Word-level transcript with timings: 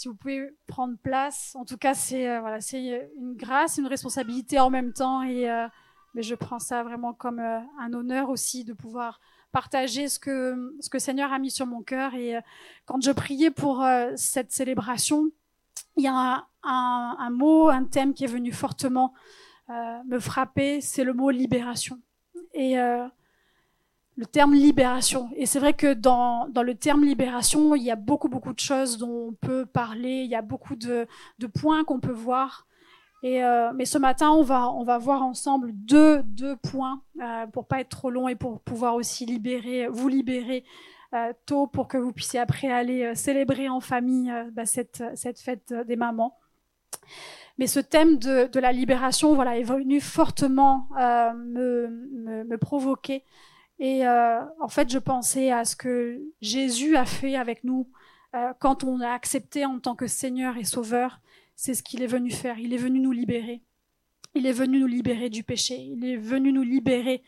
si 0.00 0.08
vous 0.08 0.14
pouvez 0.14 0.50
prendre 0.66 0.96
place. 1.02 1.54
En 1.54 1.66
tout 1.66 1.76
cas, 1.76 1.92
c'est 1.92 2.40
voilà, 2.40 2.60
c'est 2.60 3.10
une 3.18 3.34
grâce, 3.34 3.76
une 3.76 3.86
responsabilité 3.86 4.58
en 4.58 4.70
même 4.70 4.92
temps, 4.92 5.22
et 5.22 5.46
mais 6.14 6.22
je 6.22 6.34
prends 6.34 6.58
ça 6.58 6.82
vraiment 6.82 7.12
comme 7.12 7.38
un 7.38 7.92
honneur 7.92 8.30
aussi 8.30 8.64
de 8.64 8.72
pouvoir 8.72 9.20
partager 9.52 10.08
ce 10.08 10.18
que 10.18 10.74
ce 10.80 10.88
que 10.88 10.98
Seigneur 10.98 11.32
a 11.32 11.38
mis 11.38 11.50
sur 11.50 11.66
mon 11.66 11.82
cœur. 11.82 12.14
Et 12.14 12.38
quand 12.86 13.02
je 13.02 13.10
priais 13.10 13.50
pour 13.50 13.84
cette 14.16 14.52
célébration, 14.52 15.30
il 15.96 16.04
y 16.04 16.08
a 16.08 16.14
un, 16.14 16.46
un, 16.62 17.16
un, 17.18 17.30
mot, 17.30 17.68
un 17.68 17.84
thème 17.84 18.14
qui 18.14 18.24
est 18.24 18.32
venu 18.38 18.52
fortement 18.52 19.12
me 19.68 20.18
frapper, 20.18 20.80
c'est 20.80 21.04
le 21.04 21.12
mot 21.12 21.30
libération. 21.30 22.00
Et 22.54 22.76
le 24.20 24.26
terme 24.26 24.52
libération. 24.52 25.30
Et 25.34 25.46
c'est 25.46 25.58
vrai 25.58 25.72
que 25.72 25.94
dans, 25.94 26.46
dans 26.50 26.62
le 26.62 26.74
terme 26.74 27.06
libération, 27.06 27.74
il 27.74 27.82
y 27.82 27.90
a 27.90 27.96
beaucoup, 27.96 28.28
beaucoup 28.28 28.52
de 28.52 28.60
choses 28.60 28.98
dont 28.98 29.28
on 29.28 29.32
peut 29.32 29.64
parler, 29.64 30.24
il 30.24 30.30
y 30.30 30.34
a 30.34 30.42
beaucoup 30.42 30.76
de, 30.76 31.06
de 31.38 31.46
points 31.46 31.84
qu'on 31.84 32.00
peut 32.00 32.12
voir. 32.12 32.66
Et, 33.22 33.42
euh, 33.42 33.72
mais 33.74 33.86
ce 33.86 33.96
matin, 33.96 34.30
on 34.30 34.42
va, 34.42 34.70
on 34.72 34.84
va 34.84 34.98
voir 34.98 35.22
ensemble 35.22 35.70
deux, 35.72 36.22
deux 36.24 36.56
points 36.56 37.00
euh, 37.22 37.46
pour 37.46 37.66
pas 37.66 37.80
être 37.80 37.88
trop 37.88 38.10
long 38.10 38.28
et 38.28 38.34
pour 38.34 38.60
pouvoir 38.60 38.94
aussi 38.94 39.24
libérer, 39.24 39.88
vous 39.88 40.08
libérer 40.08 40.64
euh, 41.14 41.32
tôt 41.46 41.66
pour 41.66 41.88
que 41.88 41.96
vous 41.96 42.12
puissiez 42.12 42.40
après 42.40 42.70
aller 42.70 43.04
euh, 43.04 43.14
célébrer 43.14 43.70
en 43.70 43.80
famille 43.80 44.30
bah, 44.52 44.66
cette, 44.66 45.02
cette 45.14 45.40
fête 45.40 45.72
des 45.86 45.96
mamans. 45.96 46.36
Mais 47.56 47.66
ce 47.66 47.80
thème 47.80 48.18
de, 48.18 48.48
de 48.48 48.60
la 48.60 48.72
libération, 48.72 49.34
voilà, 49.34 49.56
est 49.56 49.62
venu 49.62 49.98
fortement 49.98 50.88
me, 50.98 51.88
me, 51.88 52.44
me 52.44 52.58
provoquer 52.58 53.24
et 53.80 54.06
euh, 54.06 54.40
en 54.60 54.68
fait, 54.68 54.90
je 54.90 54.98
pensais 54.98 55.50
à 55.50 55.64
ce 55.64 55.74
que 55.74 56.20
Jésus 56.40 56.96
a 56.96 57.04
fait 57.04 57.34
avec 57.34 57.64
nous 57.64 57.88
euh, 58.36 58.52
quand 58.60 58.84
on 58.84 59.00
a 59.00 59.10
accepté 59.10 59.64
en 59.64 59.80
tant 59.80 59.96
que 59.96 60.06
Seigneur 60.06 60.56
et 60.56 60.64
Sauveur. 60.64 61.20
C'est 61.56 61.74
ce 61.74 61.82
qu'il 61.82 62.02
est 62.02 62.06
venu 62.06 62.30
faire. 62.30 62.58
Il 62.58 62.72
est 62.72 62.78
venu 62.78 63.00
nous 63.00 63.12
libérer. 63.12 63.62
Il 64.34 64.46
est 64.46 64.52
venu 64.52 64.78
nous 64.78 64.86
libérer 64.86 65.30
du 65.30 65.42
péché. 65.42 65.76
Il 65.76 66.04
est 66.04 66.16
venu 66.16 66.52
nous 66.52 66.62
libérer 66.62 67.22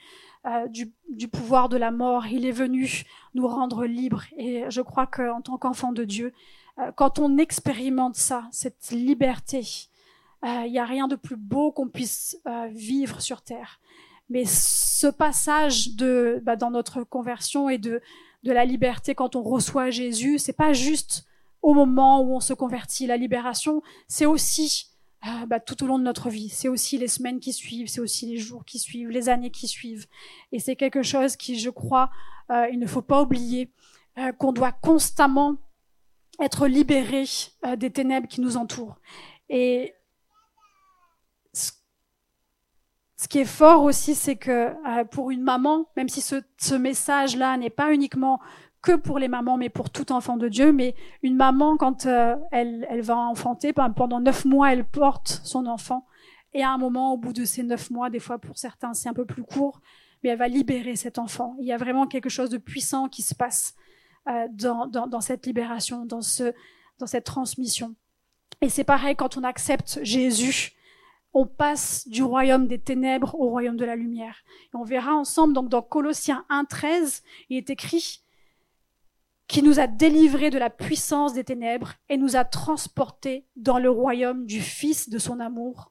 euh, 0.46 0.68
du, 0.68 0.92
du, 1.10 1.26
pouvoir 1.26 1.68
de 1.68 1.76
la 1.76 1.90
mort. 1.90 2.26
Il 2.26 2.46
est 2.46 2.52
venu 2.52 3.04
nous 3.34 3.48
rendre 3.48 3.84
libres. 3.84 4.24
Et 4.36 4.64
je 4.68 4.80
crois 4.80 5.06
qu'en 5.06 5.40
tant 5.40 5.58
qu'enfant 5.58 5.92
de 5.92 6.04
Dieu, 6.04 6.32
euh, 6.78 6.92
quand 6.92 7.18
on 7.18 7.38
expérimente 7.38 8.16
ça, 8.16 8.48
cette 8.50 8.90
liberté, 8.90 9.66
euh, 10.44 10.62
il 10.66 10.72
n'y 10.72 10.78
a 10.78 10.84
rien 10.84 11.08
de 11.08 11.16
plus 11.16 11.36
beau 11.36 11.72
qu'on 11.72 11.88
puisse 11.88 12.38
euh, 12.46 12.68
vivre 12.72 13.20
sur 13.20 13.42
terre. 13.42 13.80
Mais 14.32 14.44
ce 14.46 15.08
passage 15.08 15.90
bah, 16.42 16.56
dans 16.56 16.70
notre 16.70 17.04
conversion 17.04 17.68
et 17.68 17.76
de, 17.76 18.00
la 18.42 18.64
liberté 18.64 19.14
quand 19.14 19.36
on 19.36 19.42
reçoit 19.42 19.90
Jésus, 19.90 20.38
c'est 20.38 20.54
pas 20.54 20.72
juste 20.72 21.26
au 21.60 21.74
moment 21.74 22.22
où 22.22 22.34
on 22.34 22.40
se 22.40 22.54
convertit. 22.54 23.06
La 23.06 23.18
libération, 23.18 23.82
c'est 24.08 24.24
aussi 24.24 24.86
euh, 25.26 25.46
bah, 25.46 25.60
tout 25.60 25.84
au 25.84 25.86
long 25.86 25.98
de 25.98 26.04
notre 26.04 26.30
vie. 26.30 26.48
C'est 26.48 26.68
aussi 26.68 26.96
les 26.96 27.08
semaines 27.08 27.40
qui 27.40 27.52
suivent, 27.52 27.88
c'est 27.88 28.00
aussi 28.00 28.24
les 28.24 28.38
jours 28.38 28.64
qui 28.64 28.78
suivent, 28.78 29.10
les 29.10 29.28
années 29.28 29.50
qui 29.50 29.68
suivent. 29.68 30.06
Et 30.50 30.60
c'est 30.60 30.76
quelque 30.76 31.02
chose 31.02 31.36
qui, 31.36 31.58
je 31.58 31.68
crois, 31.68 32.10
euh, 32.50 32.68
il 32.72 32.78
ne 32.78 32.86
faut 32.86 33.02
pas 33.02 33.20
oublier, 33.20 33.70
euh, 34.18 34.32
qu'on 34.32 34.52
doit 34.52 34.72
constamment 34.72 35.56
être 36.40 36.66
libéré 36.66 37.24
des 37.76 37.90
ténèbres 37.90 38.26
qui 38.26 38.40
nous 38.40 38.56
entourent. 38.56 38.96
Et 39.50 39.92
Ce 43.22 43.28
qui 43.28 43.38
est 43.38 43.44
fort 43.44 43.84
aussi, 43.84 44.16
c'est 44.16 44.34
que 44.34 44.50
euh, 44.50 45.04
pour 45.04 45.30
une 45.30 45.42
maman, 45.42 45.86
même 45.96 46.08
si 46.08 46.20
ce, 46.20 46.42
ce 46.58 46.74
message-là 46.74 47.56
n'est 47.56 47.70
pas 47.70 47.94
uniquement 47.94 48.40
que 48.82 48.96
pour 48.96 49.20
les 49.20 49.28
mamans, 49.28 49.56
mais 49.56 49.68
pour 49.68 49.90
tout 49.90 50.10
enfant 50.10 50.36
de 50.36 50.48
Dieu, 50.48 50.72
mais 50.72 50.96
une 51.22 51.36
maman, 51.36 51.76
quand 51.76 52.06
euh, 52.06 52.34
elle, 52.50 52.84
elle 52.90 53.02
va 53.02 53.16
enfanter, 53.16 53.72
pendant 53.72 54.18
neuf 54.18 54.44
mois, 54.44 54.72
elle 54.72 54.84
porte 54.84 55.40
son 55.44 55.66
enfant, 55.66 56.04
et 56.52 56.64
à 56.64 56.72
un 56.72 56.78
moment, 56.78 57.12
au 57.12 57.16
bout 57.16 57.32
de 57.32 57.44
ces 57.44 57.62
neuf 57.62 57.90
mois, 57.90 58.10
des 58.10 58.18
fois 58.18 58.40
pour 58.40 58.58
certains 58.58 58.92
c'est 58.92 59.08
un 59.08 59.14
peu 59.14 59.24
plus 59.24 59.44
court, 59.44 59.80
mais 60.24 60.30
elle 60.30 60.38
va 60.38 60.48
libérer 60.48 60.96
cet 60.96 61.16
enfant. 61.20 61.54
Il 61.60 61.66
y 61.66 61.72
a 61.72 61.76
vraiment 61.76 62.08
quelque 62.08 62.28
chose 62.28 62.50
de 62.50 62.58
puissant 62.58 63.08
qui 63.08 63.22
se 63.22 63.36
passe 63.36 63.76
euh, 64.28 64.48
dans, 64.50 64.88
dans, 64.88 65.06
dans 65.06 65.20
cette 65.20 65.46
libération, 65.46 66.06
dans, 66.06 66.22
ce, 66.22 66.52
dans 66.98 67.06
cette 67.06 67.24
transmission. 67.24 67.94
Et 68.62 68.68
c'est 68.68 68.82
pareil 68.82 69.14
quand 69.14 69.36
on 69.36 69.44
accepte 69.44 70.00
Jésus 70.02 70.72
on 71.34 71.46
passe 71.46 72.06
du 72.08 72.22
royaume 72.22 72.66
des 72.66 72.78
ténèbres 72.78 73.34
au 73.34 73.48
royaume 73.48 73.76
de 73.76 73.84
la 73.84 73.96
lumière. 73.96 74.42
Et 74.72 74.76
on 74.76 74.84
verra 74.84 75.14
ensemble, 75.14 75.54
donc 75.54 75.68
dans 75.68 75.82
Colossiens 75.82 76.44
1.13, 76.50 77.22
il 77.48 77.56
est 77.56 77.70
écrit 77.70 78.22
qui 79.46 79.62
nous 79.62 79.80
a 79.80 79.86
délivrés 79.86 80.50
de 80.50 80.58
la 80.58 80.70
puissance 80.70 81.34
des 81.34 81.44
ténèbres 81.44 81.94
et 82.08 82.16
nous 82.16 82.36
a 82.36 82.44
transportés 82.44 83.46
dans 83.56 83.78
le 83.78 83.90
royaume 83.90 84.46
du 84.46 84.60
Fils 84.60 85.10
de 85.10 85.18
son 85.18 85.40
amour. 85.40 85.90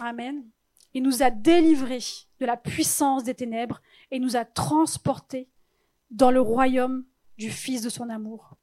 Amen. 0.00 0.44
Il 0.92 1.02
nous 1.02 1.22
a 1.22 1.30
délivrés 1.30 2.04
de 2.40 2.46
la 2.46 2.56
puissance 2.56 3.24
des 3.24 3.34
ténèbres 3.34 3.80
et 4.10 4.18
nous 4.18 4.36
a 4.36 4.44
transportés 4.44 5.48
dans 6.10 6.30
le 6.30 6.40
royaume 6.40 7.04
du 7.38 7.50
Fils 7.50 7.82
de 7.82 7.88
son 7.88 8.10
amour. 8.10 8.57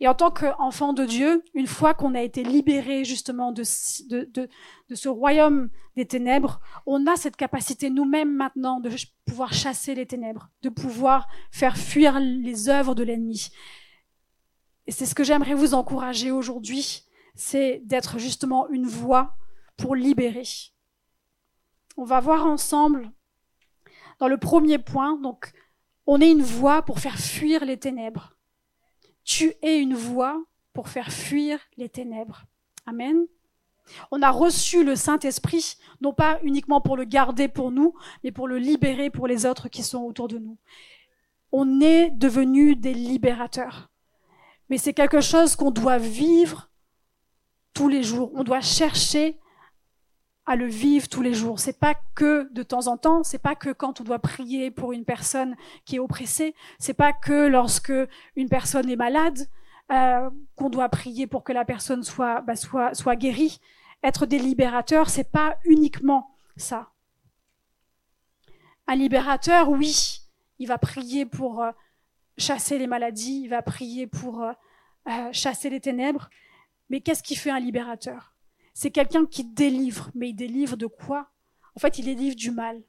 Et 0.00 0.06
en 0.06 0.14
tant 0.14 0.30
qu'enfant 0.30 0.92
de 0.92 1.04
Dieu, 1.04 1.42
une 1.54 1.66
fois 1.66 1.92
qu'on 1.92 2.14
a 2.14 2.22
été 2.22 2.44
libéré 2.44 3.04
justement 3.04 3.50
de, 3.50 3.64
ce 3.64 5.08
royaume 5.08 5.70
des 5.96 6.06
ténèbres, 6.06 6.60
on 6.86 7.06
a 7.06 7.16
cette 7.16 7.36
capacité 7.36 7.90
nous-mêmes 7.90 8.32
maintenant 8.32 8.78
de 8.78 8.90
pouvoir 9.26 9.52
chasser 9.52 9.96
les 9.96 10.06
ténèbres, 10.06 10.50
de 10.62 10.68
pouvoir 10.68 11.28
faire 11.50 11.76
fuir 11.76 12.20
les 12.20 12.68
œuvres 12.68 12.94
de 12.94 13.02
l'ennemi. 13.02 13.50
Et 14.86 14.92
c'est 14.92 15.06
ce 15.06 15.16
que 15.16 15.24
j'aimerais 15.24 15.54
vous 15.54 15.74
encourager 15.74 16.30
aujourd'hui, 16.30 17.02
c'est 17.34 17.82
d'être 17.84 18.18
justement 18.18 18.68
une 18.68 18.86
voix 18.86 19.36
pour 19.76 19.96
libérer. 19.96 20.44
On 21.96 22.04
va 22.04 22.20
voir 22.20 22.46
ensemble 22.46 23.10
dans 24.20 24.28
le 24.28 24.38
premier 24.38 24.78
point, 24.78 25.18
donc 25.20 25.52
on 26.06 26.20
est 26.20 26.30
une 26.30 26.42
voix 26.42 26.82
pour 26.82 27.00
faire 27.00 27.18
fuir 27.18 27.64
les 27.64 27.78
ténèbres. 27.78 28.37
Tu 29.28 29.52
es 29.60 29.78
une 29.78 29.94
voix 29.94 30.42
pour 30.72 30.88
faire 30.88 31.12
fuir 31.12 31.58
les 31.76 31.90
ténèbres. 31.90 32.46
Amen. 32.86 33.26
On 34.10 34.22
a 34.22 34.30
reçu 34.30 34.84
le 34.84 34.96
Saint-Esprit, 34.96 35.76
non 36.00 36.14
pas 36.14 36.38
uniquement 36.42 36.80
pour 36.80 36.96
le 36.96 37.04
garder 37.04 37.46
pour 37.46 37.70
nous, 37.70 37.92
mais 38.24 38.32
pour 38.32 38.48
le 38.48 38.56
libérer 38.56 39.10
pour 39.10 39.26
les 39.26 39.44
autres 39.44 39.68
qui 39.68 39.82
sont 39.82 40.02
autour 40.02 40.28
de 40.28 40.38
nous. 40.38 40.56
On 41.52 41.82
est 41.82 42.08
devenu 42.08 42.74
des 42.74 42.94
libérateurs. 42.94 43.90
Mais 44.70 44.78
c'est 44.78 44.94
quelque 44.94 45.20
chose 45.20 45.56
qu'on 45.56 45.72
doit 45.72 45.98
vivre 45.98 46.70
tous 47.74 47.88
les 47.88 48.02
jours. 48.02 48.30
On 48.34 48.44
doit 48.44 48.62
chercher 48.62 49.38
à 50.48 50.56
le 50.56 50.66
vivre 50.66 51.08
tous 51.08 51.20
les 51.20 51.34
jours. 51.34 51.60
C'est 51.60 51.78
pas 51.78 51.94
que 52.14 52.50
de 52.54 52.62
temps 52.62 52.86
en 52.86 52.96
temps, 52.96 53.22
c'est 53.22 53.38
pas 53.38 53.54
que 53.54 53.70
quand 53.70 54.00
on 54.00 54.04
doit 54.04 54.18
prier 54.18 54.70
pour 54.70 54.92
une 54.92 55.04
personne 55.04 55.54
qui 55.84 55.96
est 55.96 55.98
oppressée, 55.98 56.54
c'est 56.78 56.94
pas 56.94 57.12
que 57.12 57.46
lorsque 57.46 57.92
une 58.34 58.48
personne 58.48 58.88
est 58.88 58.96
malade 58.96 59.46
euh, 59.92 60.30
qu'on 60.56 60.70
doit 60.70 60.88
prier 60.88 61.26
pour 61.26 61.44
que 61.44 61.52
la 61.52 61.66
personne 61.66 62.02
soit 62.02 62.40
bah, 62.40 62.56
soit 62.56 63.16
guérie. 63.16 63.60
Être 64.02 64.24
des 64.24 64.38
libérateurs, 64.38 65.10
c'est 65.10 65.30
pas 65.30 65.58
uniquement 65.64 66.30
ça. 66.56 66.92
Un 68.86 68.94
libérateur, 68.94 69.68
oui, 69.68 70.22
il 70.58 70.66
va 70.66 70.78
prier 70.78 71.26
pour 71.26 71.62
euh, 71.62 71.72
chasser 72.38 72.78
les 72.78 72.86
maladies, 72.86 73.42
il 73.44 73.48
va 73.48 73.60
prier 73.60 74.06
pour 74.06 74.42
euh 74.42 74.52
chasser 75.32 75.70
les 75.70 75.80
ténèbres, 75.80 76.28
mais 76.90 77.00
qu'est-ce 77.00 77.22
qui 77.22 77.34
fait 77.34 77.50
un 77.50 77.60
libérateur? 77.60 78.34
C'est 78.78 78.92
quelqu'un 78.92 79.26
qui 79.26 79.42
délivre. 79.42 80.08
Mais 80.14 80.28
il 80.28 80.34
délivre 80.34 80.76
de 80.76 80.86
quoi? 80.86 81.26
En 81.74 81.80
fait, 81.80 81.98
il 81.98 82.04
délivre 82.04 82.36
du 82.36 82.52
mal. 82.52 82.80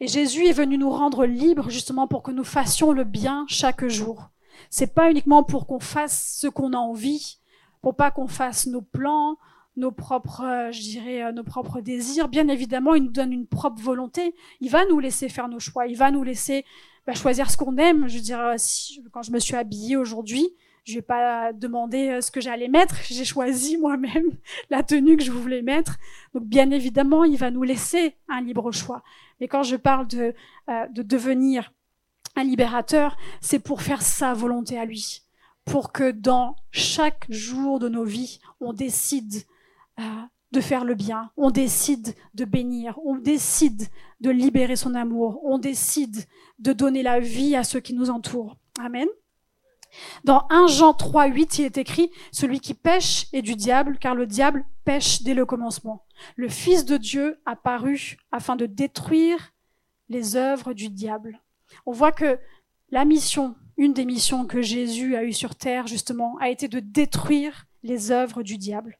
Et 0.00 0.08
Jésus 0.08 0.46
est 0.46 0.52
venu 0.52 0.78
nous 0.78 0.90
rendre 0.90 1.26
libres 1.26 1.70
justement 1.70 2.08
pour 2.08 2.24
que 2.24 2.32
nous 2.32 2.42
fassions 2.42 2.90
le 2.90 3.04
bien 3.04 3.44
chaque 3.46 3.86
jour. 3.86 4.30
C'est 4.68 4.94
pas 4.94 5.12
uniquement 5.12 5.44
pour 5.44 5.68
qu'on 5.68 5.78
fasse 5.78 6.38
ce 6.40 6.48
qu'on 6.48 6.72
a 6.72 6.76
envie, 6.76 7.38
pour 7.82 7.94
pas 7.94 8.10
qu'on 8.10 8.26
fasse 8.26 8.66
nos 8.66 8.82
plans, 8.82 9.36
nos 9.76 9.92
propres, 9.92 10.42
euh, 10.42 10.72
je 10.72 10.80
dirais, 10.80 11.22
euh, 11.22 11.30
nos 11.30 11.44
propres 11.44 11.80
désirs. 11.80 12.26
Bien 12.26 12.48
évidemment, 12.48 12.94
il 12.94 13.04
nous 13.04 13.12
donne 13.12 13.32
une 13.32 13.46
propre 13.46 13.80
volonté. 13.80 14.34
Il 14.60 14.70
va 14.70 14.84
nous 14.86 14.98
laisser 14.98 15.28
faire 15.28 15.46
nos 15.46 15.60
choix. 15.60 15.86
Il 15.86 15.96
va 15.96 16.10
nous 16.10 16.24
laisser 16.24 16.64
bah, 17.06 17.14
choisir 17.14 17.48
ce 17.48 17.56
qu'on 17.56 17.76
aime. 17.76 18.08
Je 18.08 18.16
veux 18.16 18.24
dire, 18.24 18.40
euh, 18.40 18.56
quand 19.12 19.22
je 19.22 19.30
me 19.30 19.38
suis 19.38 19.54
habillée 19.54 19.96
aujourd'hui, 19.96 20.48
je 20.84 20.94
vais 20.94 21.02
pas 21.02 21.52
demander 21.52 22.08
euh, 22.08 22.20
ce 22.20 22.30
que 22.30 22.40
j'allais 22.40 22.68
mettre. 22.68 22.96
J'ai 23.04 23.24
choisi 23.24 23.76
moi-même 23.76 24.36
la 24.70 24.82
tenue 24.82 25.16
que 25.16 25.24
je 25.24 25.30
voulais 25.30 25.62
mettre. 25.62 25.98
Donc, 26.34 26.44
bien 26.44 26.70
évidemment, 26.70 27.24
il 27.24 27.36
va 27.36 27.50
nous 27.50 27.62
laisser 27.62 28.16
un 28.28 28.40
libre 28.40 28.72
choix. 28.72 29.02
Mais 29.40 29.48
quand 29.48 29.62
je 29.62 29.76
parle 29.76 30.06
de, 30.08 30.34
euh, 30.68 30.86
de 30.88 31.02
devenir 31.02 31.72
un 32.36 32.44
libérateur, 32.44 33.16
c'est 33.40 33.58
pour 33.58 33.82
faire 33.82 34.02
sa 34.02 34.34
volonté 34.34 34.78
à 34.78 34.84
lui. 34.84 35.22
Pour 35.64 35.92
que 35.92 36.10
dans 36.10 36.56
chaque 36.72 37.26
jour 37.30 37.78
de 37.78 37.88
nos 37.88 38.04
vies, 38.04 38.40
on 38.60 38.72
décide 38.72 39.44
euh, 40.00 40.02
de 40.50 40.60
faire 40.60 40.84
le 40.84 40.94
bien, 40.94 41.30
on 41.36 41.50
décide 41.50 42.14
de 42.34 42.44
bénir, 42.44 42.98
on 43.04 43.16
décide 43.16 43.86
de 44.20 44.30
libérer 44.30 44.76
son 44.76 44.94
amour, 44.94 45.40
on 45.44 45.58
décide 45.58 46.24
de 46.58 46.72
donner 46.72 47.02
la 47.02 47.20
vie 47.20 47.54
à 47.54 47.62
ceux 47.62 47.80
qui 47.80 47.94
nous 47.94 48.10
entourent. 48.10 48.56
Amen. 48.80 49.06
Dans 50.24 50.46
1 50.50 50.66
Jean 50.68 50.94
3, 50.94 51.26
8, 51.26 51.58
il 51.58 51.64
est 51.64 51.78
écrit, 51.78 52.10
Celui 52.30 52.60
qui 52.60 52.74
pêche 52.74 53.26
est 53.32 53.42
du 53.42 53.54
diable, 53.54 53.98
car 53.98 54.14
le 54.14 54.26
diable 54.26 54.64
pêche 54.84 55.22
dès 55.22 55.34
le 55.34 55.46
commencement. 55.46 56.04
Le 56.36 56.48
Fils 56.48 56.84
de 56.84 56.96
Dieu 56.96 57.40
a 57.46 57.56
paru 57.56 58.16
afin 58.30 58.56
de 58.56 58.66
détruire 58.66 59.52
les 60.08 60.36
œuvres 60.36 60.72
du 60.72 60.88
diable. 60.88 61.40
On 61.86 61.92
voit 61.92 62.12
que 62.12 62.38
la 62.90 63.04
mission, 63.04 63.54
une 63.76 63.94
des 63.94 64.04
missions 64.04 64.46
que 64.46 64.62
Jésus 64.62 65.16
a 65.16 65.24
eues 65.24 65.32
sur 65.32 65.54
terre, 65.54 65.86
justement, 65.86 66.36
a 66.40 66.50
été 66.50 66.68
de 66.68 66.80
détruire 66.80 67.66
les 67.82 68.10
œuvres 68.10 68.42
du 68.42 68.58
diable. 68.58 68.98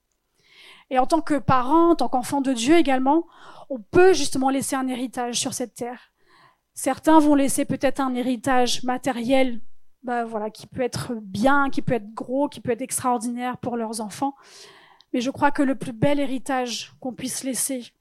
Et 0.90 0.98
en 0.98 1.06
tant 1.06 1.20
que 1.20 1.38
parent, 1.38 1.90
en 1.90 1.94
tant 1.94 2.08
qu'enfant 2.08 2.40
de 2.40 2.52
Dieu 2.52 2.76
également, 2.76 3.26
on 3.70 3.78
peut 3.78 4.12
justement 4.12 4.50
laisser 4.50 4.76
un 4.76 4.88
héritage 4.88 5.38
sur 5.38 5.54
cette 5.54 5.74
terre. 5.74 6.12
Certains 6.74 7.18
vont 7.18 7.34
laisser 7.34 7.64
peut-être 7.64 8.00
un 8.00 8.14
héritage 8.14 8.82
matériel, 8.82 9.60
bah 10.02 10.24
voilà, 10.24 10.50
qui 10.50 10.66
peut 10.66 10.80
être 10.80 11.14
bien, 11.14 11.70
qui 11.70 11.82
peut 11.82 11.94
être 11.94 12.12
gros, 12.12 12.48
qui 12.48 12.60
peut 12.60 12.72
être 12.72 12.82
extraordinaire 12.82 13.58
pour 13.58 13.76
leurs 13.76 14.00
enfants. 14.00 14.34
Mais 15.12 15.20
je 15.20 15.30
crois 15.30 15.50
que 15.50 15.62
le 15.62 15.74
plus 15.74 15.92
bel 15.92 16.18
héritage 16.18 16.92
qu'on 17.00 17.12
puisse 17.12 17.44
laisser 17.44 17.92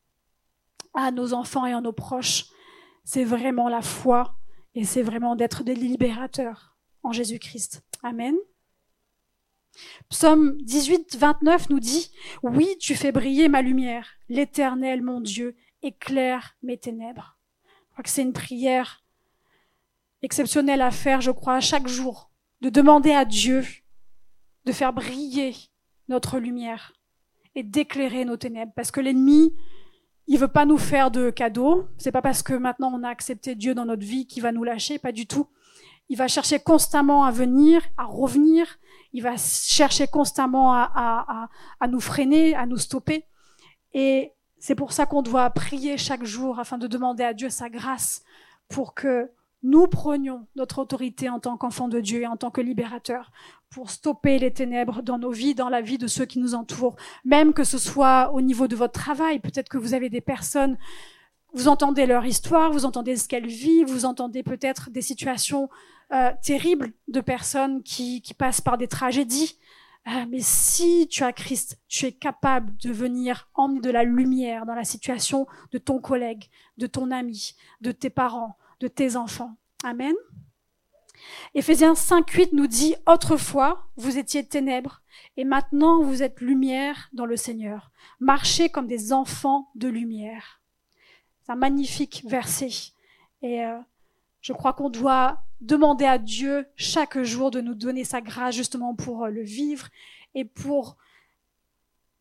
à 0.94 1.12
nos 1.12 1.34
enfants 1.34 1.66
et 1.66 1.74
à 1.74 1.82
nos 1.82 1.94
proches, 1.94 2.46
c'est 3.04 3.24
vraiment 3.24 3.70
la 3.70 3.82
foi 3.82 4.36
et 4.76 4.84
c'est 4.84 5.02
vraiment 5.02 5.36
d'être 5.36 5.64
des 5.64 5.76
libérateurs 5.76 6.76
en 7.04 7.12
Jésus-Christ. 7.12 7.84
Amen. 8.04 8.36
Psaume 10.10 10.58
18, 10.62 11.18
29 11.18 11.70
nous 11.70 11.80
dit, 11.80 12.12
Oui, 12.44 12.76
tu 12.80 12.96
fais 12.96 13.12
briller 13.12 13.48
ma 13.48 13.62
lumière, 13.62 14.08
l'Éternel, 14.30 15.02
mon 15.02 15.22
Dieu, 15.22 15.56
éclaire 15.82 16.56
mes 16.64 16.78
ténèbres. 16.78 17.38
Je 17.64 17.92
crois 17.94 18.04
que 18.04 18.10
c'est 18.10 18.22
une 18.22 18.34
prière 18.34 19.01
exceptionnelle 20.24 20.82
à 20.82 20.92
faire, 20.92 21.22
je 21.22 21.32
crois, 21.32 21.60
chaque 21.60 21.88
jour, 21.88 22.32
de 22.62 22.70
demander 22.70 23.12
à 23.12 23.26
Dieu 23.26 23.66
de 24.66 24.72
faire 24.72 24.94
briller 24.94 25.56
notre 26.08 26.40
lumière 26.40 26.94
et 27.56 27.64
d'éclairer 27.64 28.26
nos 28.26 28.38
ténèbres. 28.38 28.72
Parce 28.76 28.92
que 28.92 29.02
l'ennemi, 29.02 29.54
il 30.28 30.38
veut 30.38 30.48
pas 30.48 30.66
nous 30.66 30.78
faire 30.78 31.12
de 31.12 31.30
cadeaux. 31.30 31.88
C'est 31.98 32.12
pas 32.12 32.22
parce 32.22 32.44
que 32.44 32.54
maintenant 32.54 32.92
on 32.94 33.04
a 33.04 33.10
accepté 33.10 33.56
Dieu 33.56 33.74
dans 33.74 33.86
notre 33.86 34.06
vie 34.06 34.28
qu'il 34.28 34.44
va 34.44 34.52
nous 34.52 34.64
lâcher, 34.64 35.00
pas 35.00 35.12
du 35.12 35.26
tout. 35.26 35.48
Il 36.10 36.18
va 36.18 36.28
chercher 36.28 36.60
constamment 36.60 37.24
à 37.24 37.32
venir, 37.32 37.82
à 37.98 38.04
revenir. 38.04 38.68
Il 39.14 39.24
va 39.24 39.38
chercher 39.38 40.08
constamment 40.08 40.74
à, 40.74 40.92
à, 40.94 41.50
à 41.80 41.88
nous 41.88 42.02
freiner, 42.02 42.54
à 42.54 42.66
nous 42.66 42.78
stopper. 42.78 43.26
Et 43.94 44.34
c'est 44.60 44.76
pour 44.76 44.92
ça 44.92 45.06
qu'on 45.06 45.22
doit 45.22 45.50
prier 45.50 45.98
chaque 45.98 46.24
jour 46.24 46.60
afin 46.60 46.78
de 46.78 46.88
demander 46.88 47.24
à 47.24 47.34
Dieu 47.34 47.50
sa 47.50 47.70
grâce 47.70 48.24
pour 48.68 48.94
que 48.94 49.32
nous 49.64 49.88
prenions 49.88 50.48
notre 50.56 50.80
autorité 50.80 51.30
en 51.30 51.40
tant 51.40 51.58
qu'enfants 51.58 51.88
de 51.88 52.00
Dieu 52.00 52.22
et 52.22 52.28
en 52.28 52.38
tant 52.38 52.52
que 52.52 52.62
libérateurs 52.62 53.32
pour 53.70 53.90
stopper 53.90 54.40
les 54.40 54.52
ténèbres 54.52 55.02
dans 55.02 55.18
nos 55.18 55.32
vies, 55.32 55.56
dans 55.56 55.70
la 55.70 55.82
vie 55.82 55.98
de 55.98 56.08
ceux 56.08 56.26
qui 56.26 56.40
nous 56.40 56.56
entourent, 56.56 56.96
même 57.24 57.54
que 57.54 57.64
ce 57.64 57.78
soit 57.78 58.32
au 58.34 58.42
niveau 58.42 58.68
de 58.68 58.76
votre 58.76 59.00
travail. 59.00 59.40
Peut-être 59.40 59.70
que 59.70 59.78
vous 59.78 59.94
avez 59.94 60.10
des 60.10 60.22
personnes, 60.22 60.78
vous 61.54 61.68
entendez 61.68 62.06
leur 62.06 62.26
histoire, 62.26 62.72
vous 62.72 62.86
entendez 62.86 63.16
ce 63.16 63.28
qu'elles 63.28 63.48
vivent, 63.48 63.88
vous 63.88 64.06
entendez 64.06 64.44
peut-être 64.44 64.90
des 64.90 65.02
situations 65.02 65.70
euh, 66.12 66.32
terribles 66.44 66.92
de 67.08 67.22
personnes 67.22 67.84
qui, 67.84 68.22
qui 68.22 68.34
passent 68.34 68.62
par 68.62 68.78
des 68.78 68.88
tragédies. 68.88 69.58
Euh, 70.08 70.26
mais 70.30 70.40
si 70.42 71.08
tu 71.08 71.24
as 71.24 71.32
Christ, 71.32 71.80
tu 71.88 72.08
es 72.08 72.12
capable 72.12 72.76
de 72.78 72.92
venir 72.92 73.50
emmener 73.54 73.82
de 73.82 73.92
la 73.92 74.04
lumière 74.04 74.66
dans 74.66 74.74
la 74.74 74.84
situation 74.84 75.46
de 75.72 75.78
ton 75.78 76.00
collègue, 76.00 76.50
de 76.78 76.88
ton 76.88 77.12
ami, 77.12 77.56
de 77.82 77.92
tes 77.92 78.10
parents, 78.10 78.58
de 78.82 78.88
tes 78.88 79.16
enfants. 79.16 79.56
Amen. 79.84 80.16
Éphésiens 81.54 81.94
5.8 81.94 82.50
nous 82.54 82.68
dit, 82.68 82.96
autrefois, 83.08 83.88
vous 83.96 84.18
étiez 84.18 84.46
ténèbres, 84.46 85.04
et 85.38 85.46
maintenant 85.46 86.02
vous 86.02 86.24
êtes 86.24 86.42
lumière 86.42 87.10
dans 87.14 87.28
le 87.28 87.38
Seigneur. 87.38 87.92
Marchez 88.20 88.70
comme 88.70 88.88
des 88.88 89.14
enfants 89.14 89.70
de 89.76 89.88
lumière. 89.88 90.62
C'est 91.44 91.52
un 91.52 91.56
magnifique 91.56 92.24
verset. 92.28 92.70
Et 93.44 93.64
euh, 93.64 93.78
je 94.42 94.54
crois 94.54 94.74
qu'on 94.74 94.90
doit 94.90 95.44
demander 95.62 96.06
à 96.06 96.18
Dieu 96.18 96.66
chaque 96.76 97.22
jour 97.22 97.52
de 97.52 97.62
nous 97.62 97.76
donner 97.76 98.04
sa 98.04 98.20
grâce 98.20 98.56
justement 98.56 98.96
pour 98.96 99.26
euh, 99.26 99.30
le 99.30 99.44
vivre 99.44 99.90
et 100.34 100.44
pour 100.46 100.98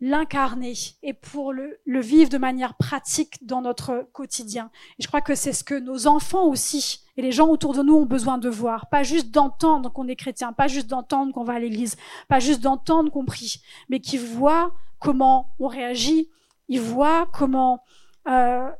l'incarner 0.01 0.73
et 1.03 1.13
pour 1.13 1.53
le, 1.53 1.79
le, 1.85 2.01
vivre 2.01 2.31
de 2.31 2.39
manière 2.39 2.75
pratique 2.75 3.45
dans 3.47 3.61
notre 3.61 4.09
quotidien. 4.13 4.71
Et 4.99 5.03
je 5.03 5.09
crois 5.09 5.21
que 5.21 5.35
c'est 5.35 5.53
ce 5.53 5.63
que 5.63 5.75
nos 5.75 6.07
enfants 6.07 6.47
aussi 6.47 7.05
et 7.17 7.23
les 7.23 7.33
gens 7.33 7.49
autour 7.49 7.75
de 7.75 7.83
nous 7.83 7.97
ont 7.97 8.07
besoin 8.07 8.39
de 8.39 8.49
voir, 8.49 8.89
pas 8.89 9.03
juste 9.03 9.31
d'entendre 9.31 9.93
qu'on 9.93 10.09
est 10.09 10.17
chrétien, 10.17 10.55
pas 10.55 10.69
juste 10.69 10.87
d'entendre 10.87 11.35
qu'on 11.35 11.45
va 11.45 11.55
à 11.55 11.59
l'église, 11.59 11.97
pas 12.29 12.41
juste 12.41 12.63
d'entendre 12.63 13.13
qu'on 13.13 13.27
prie, 13.27 13.61
mais 13.91 14.01
qui 14.01 14.17
voient 14.17 14.73
comment 14.99 15.55
on 15.59 15.67
réagit, 15.67 16.31
ils 16.69 16.81
voient 16.81 17.29
comment 17.33 17.83
euh, 18.27 18.71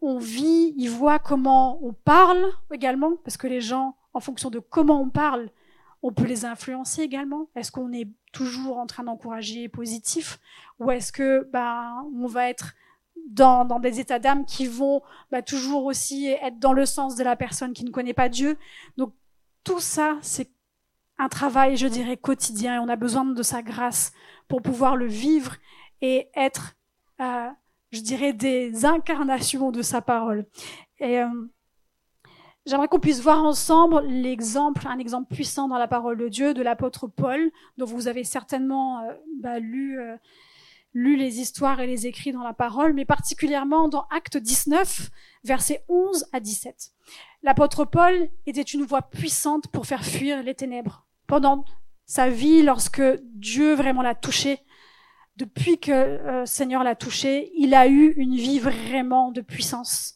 on 0.00 0.18
vit, 0.18 0.72
ils 0.76 0.90
voient 0.90 1.18
comment 1.18 1.82
on 1.82 1.92
parle 1.92 2.44
également, 2.72 3.16
parce 3.24 3.36
que 3.36 3.48
les 3.48 3.60
gens, 3.60 3.96
en 4.12 4.20
fonction 4.20 4.50
de 4.50 4.60
comment 4.60 5.00
on 5.00 5.10
parle, 5.10 5.50
on 6.02 6.12
peut 6.12 6.26
les 6.26 6.44
influencer 6.44 7.02
également. 7.02 7.48
Est-ce 7.56 7.72
qu'on 7.72 7.92
est 7.92 8.06
toujours 8.34 8.78
en 8.78 8.86
train 8.86 9.04
d'encourager 9.04 9.68
positif 9.68 10.38
ou 10.78 10.90
est-ce 10.90 11.12
que 11.12 11.48
ben 11.52 12.04
on 12.20 12.26
va 12.26 12.50
être 12.50 12.74
dans, 13.30 13.64
dans 13.64 13.78
des 13.78 14.00
états 14.00 14.18
d'âme 14.18 14.44
qui 14.44 14.66
vont 14.66 15.00
bah, 15.30 15.40
toujours 15.40 15.84
aussi 15.84 16.26
être 16.26 16.58
dans 16.58 16.72
le 16.72 16.84
sens 16.84 17.14
de 17.14 17.24
la 17.24 17.36
personne 17.36 17.72
qui 17.72 17.84
ne 17.84 17.90
connaît 17.90 18.12
pas 18.12 18.28
Dieu? 18.28 18.58
Donc 18.96 19.14
tout 19.62 19.80
ça, 19.80 20.18
c'est 20.20 20.50
un 21.16 21.28
travail, 21.28 21.76
je 21.76 21.86
dirais, 21.86 22.16
quotidien 22.16 22.74
et 22.74 22.78
on 22.78 22.88
a 22.88 22.96
besoin 22.96 23.24
de 23.24 23.42
sa 23.42 23.62
grâce 23.62 24.12
pour 24.48 24.62
pouvoir 24.62 24.96
le 24.96 25.06
vivre 25.06 25.56
et 26.02 26.28
être, 26.34 26.74
euh, 27.20 27.48
je 27.92 28.00
dirais, 28.00 28.32
des 28.32 28.84
incarnations 28.84 29.70
de 29.70 29.80
sa 29.80 30.02
parole. 30.02 30.44
Euh, 31.00 31.28
J'aimerais 32.66 32.88
qu'on 32.88 33.00
puisse 33.00 33.20
voir 33.20 33.44
ensemble 33.44 34.02
l'exemple, 34.06 34.86
un 34.88 34.98
exemple 34.98 35.34
puissant 35.34 35.68
dans 35.68 35.76
la 35.76 35.86
parole 35.86 36.16
de 36.16 36.28
Dieu 36.28 36.54
de 36.54 36.62
l'apôtre 36.62 37.06
Paul, 37.06 37.50
dont 37.76 37.84
vous 37.84 38.08
avez 38.08 38.24
certainement 38.24 39.00
euh, 39.00 39.12
bah, 39.38 39.58
lu, 39.58 40.00
euh, 40.00 40.16
lu 40.94 41.16
les 41.16 41.40
histoires 41.40 41.80
et 41.80 41.86
les 41.86 42.06
écrits 42.06 42.32
dans 42.32 42.42
la 42.42 42.54
parole, 42.54 42.94
mais 42.94 43.04
particulièrement 43.04 43.88
dans 43.88 44.06
Acte 44.10 44.38
19, 44.38 45.10
versets 45.44 45.84
11 45.88 46.26
à 46.32 46.40
17. 46.40 46.92
L'apôtre 47.42 47.84
Paul 47.84 48.30
était 48.46 48.62
une 48.62 48.84
voix 48.84 49.02
puissante 49.02 49.68
pour 49.68 49.86
faire 49.86 50.04
fuir 50.04 50.42
les 50.42 50.54
ténèbres. 50.54 51.06
Pendant 51.26 51.66
sa 52.06 52.30
vie, 52.30 52.62
lorsque 52.62 53.02
Dieu 53.34 53.74
vraiment 53.74 54.00
l'a 54.00 54.14
touché, 54.14 54.60
depuis 55.36 55.78
que 55.78 55.92
euh, 55.92 56.46
Seigneur 56.46 56.82
l'a 56.82 56.94
touché, 56.94 57.52
il 57.58 57.74
a 57.74 57.88
eu 57.88 58.12
une 58.16 58.36
vie 58.36 58.58
vraiment 58.58 59.32
de 59.32 59.42
puissance. 59.42 60.14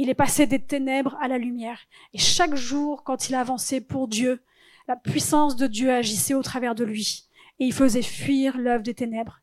Il 0.00 0.08
est 0.10 0.14
passé 0.14 0.46
des 0.46 0.60
ténèbres 0.60 1.16
à 1.20 1.26
la 1.26 1.38
lumière. 1.38 1.80
Et 2.14 2.18
chaque 2.18 2.54
jour, 2.54 3.02
quand 3.02 3.28
il 3.28 3.34
avançait 3.34 3.80
pour 3.80 4.06
Dieu, 4.06 4.40
la 4.86 4.94
puissance 4.94 5.56
de 5.56 5.66
Dieu 5.66 5.92
agissait 5.92 6.34
au 6.34 6.42
travers 6.42 6.76
de 6.76 6.84
lui. 6.84 7.24
Et 7.58 7.64
il 7.64 7.72
faisait 7.72 8.02
fuir 8.02 8.56
l'œuvre 8.56 8.84
des 8.84 8.94
ténèbres. 8.94 9.40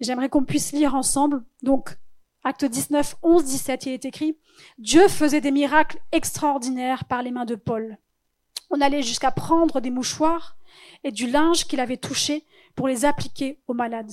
J'aimerais 0.00 0.28
qu'on 0.28 0.42
puisse 0.42 0.72
lire 0.72 0.96
ensemble. 0.96 1.44
Donc, 1.62 1.96
acte 2.42 2.64
19, 2.64 3.14
11, 3.22 3.44
17, 3.44 3.86
il 3.86 3.92
est 3.92 4.04
écrit, 4.04 4.36
Dieu 4.78 5.06
faisait 5.06 5.40
des 5.40 5.52
miracles 5.52 6.00
extraordinaires 6.10 7.04
par 7.04 7.22
les 7.22 7.30
mains 7.30 7.44
de 7.44 7.54
Paul. 7.54 7.96
On 8.70 8.80
allait 8.80 9.02
jusqu'à 9.02 9.30
prendre 9.30 9.80
des 9.80 9.90
mouchoirs 9.90 10.56
et 11.04 11.12
du 11.12 11.30
linge 11.30 11.68
qu'il 11.68 11.78
avait 11.78 11.98
touché 11.98 12.44
pour 12.74 12.88
les 12.88 13.04
appliquer 13.04 13.60
aux 13.68 13.74
malades. 13.74 14.10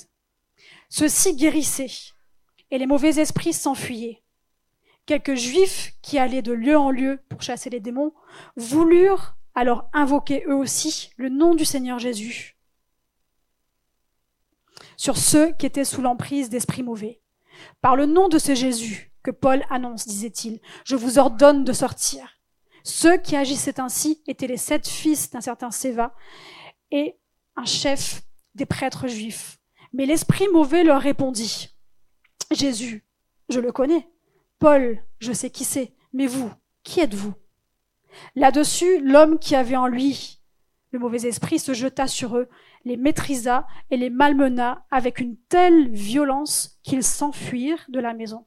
Ceux-ci 0.90 1.36
guérissaient 1.36 2.14
et 2.70 2.78
les 2.78 2.86
mauvais 2.86 3.20
esprits 3.20 3.54
s'enfuyaient. 3.54 4.22
Quelques 5.12 5.36
juifs 5.36 5.92
qui 6.02 6.18
allaient 6.18 6.42
de 6.42 6.54
lieu 6.54 6.78
en 6.78 6.90
lieu 6.90 7.20
pour 7.28 7.42
chasser 7.42 7.70
les 7.70 7.82
démons 7.82 8.14
voulurent 8.56 9.36
alors 9.56 9.90
invoquer 9.92 10.46
eux 10.48 10.56
aussi 10.56 11.10
le 11.18 11.28
nom 11.28 11.54
du 11.54 11.66
Seigneur 11.66 12.00
Jésus 12.00 12.56
sur 14.96 15.18
ceux 15.18 15.52
qui 15.52 15.66
étaient 15.66 15.84
sous 15.84 16.02
l'emprise 16.02 16.50
d'esprits 16.50 16.82
mauvais. 16.82 17.20
Par 17.82 17.98
le 17.98 18.06
nom 18.06 18.30
de 18.30 18.40
ce 18.40 18.56
Jésus 18.56 19.12
que 19.22 19.32
Paul 19.32 19.66
annonce, 19.70 20.08
disait-il, 20.08 20.62
je 20.86 20.96
vous 20.96 21.20
ordonne 21.20 21.66
de 21.66 21.74
sortir. 21.74 22.40
Ceux 22.86 23.18
qui 23.18 23.36
agissaient 23.36 23.82
ainsi 23.82 24.24
étaient 24.28 24.48
les 24.48 24.56
sept 24.56 24.88
fils 24.88 25.30
d'un 25.30 25.42
certain 25.42 25.72
Séva 25.72 26.16
et 26.90 27.18
un 27.58 27.66
chef 27.66 28.22
des 28.56 28.66
prêtres 28.66 29.08
juifs. 29.08 29.60
Mais 29.92 30.06
l'esprit 30.06 30.48
mauvais 30.54 30.86
leur 30.86 31.02
répondit, 31.02 31.76
Jésus, 32.52 33.04
je 33.50 33.60
le 33.60 33.74
connais, 33.74 34.08
Paul, 34.62 35.04
je 35.18 35.34
sais 35.34 35.50
qui 35.50 35.64
c'est, 35.64 35.92
mais 36.14 36.28
vous, 36.28 36.52
qui 36.84 37.00
êtes-vous? 37.00 37.34
Là-dessus, 38.36 39.02
l'homme 39.02 39.40
qui 39.40 39.56
avait 39.56 39.76
en 39.76 39.88
lui 39.88 40.38
le 40.92 41.00
mauvais 41.00 41.26
esprit 41.26 41.58
se 41.58 41.74
jeta 41.74 42.06
sur 42.06 42.38
eux, 42.38 42.50
les 42.84 42.98
maîtrisa 42.98 43.66
et 43.90 43.98
les 43.98 44.10
malmena 44.10 44.86
avec 44.92 45.20
une 45.20 45.38
telle 45.50 45.90
violence 45.90 46.78
qu'ils 46.84 47.04
s'enfuirent 47.04 47.86
de 47.90 48.00
la 48.00 48.14
maison, 48.14 48.46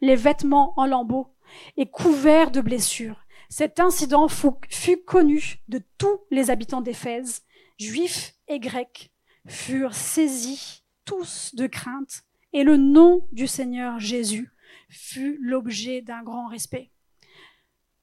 les 0.00 0.16
vêtements 0.16 0.72
en 0.78 0.86
lambeaux 0.86 1.34
et 1.76 1.86
couverts 1.86 2.50
de 2.50 2.62
blessures. 2.62 3.20
Cet 3.50 3.78
incident 3.78 4.26
fut 4.28 5.04
connu 5.04 5.62
de 5.68 5.82
tous 5.98 6.22
les 6.30 6.50
habitants 6.50 6.80
d'Éphèse, 6.80 7.42
juifs 7.78 8.34
et 8.48 8.58
grecs, 8.58 9.12
furent 9.46 9.94
saisis 9.94 10.82
tous 11.04 11.54
de 11.54 11.66
crainte, 11.66 12.22
et 12.54 12.64
le 12.64 12.78
nom 12.78 13.28
du 13.32 13.46
Seigneur 13.46 14.00
Jésus 14.00 14.51
fut 14.88 15.38
l'objet 15.40 16.02
d'un 16.02 16.22
grand 16.22 16.48
respect. 16.48 16.90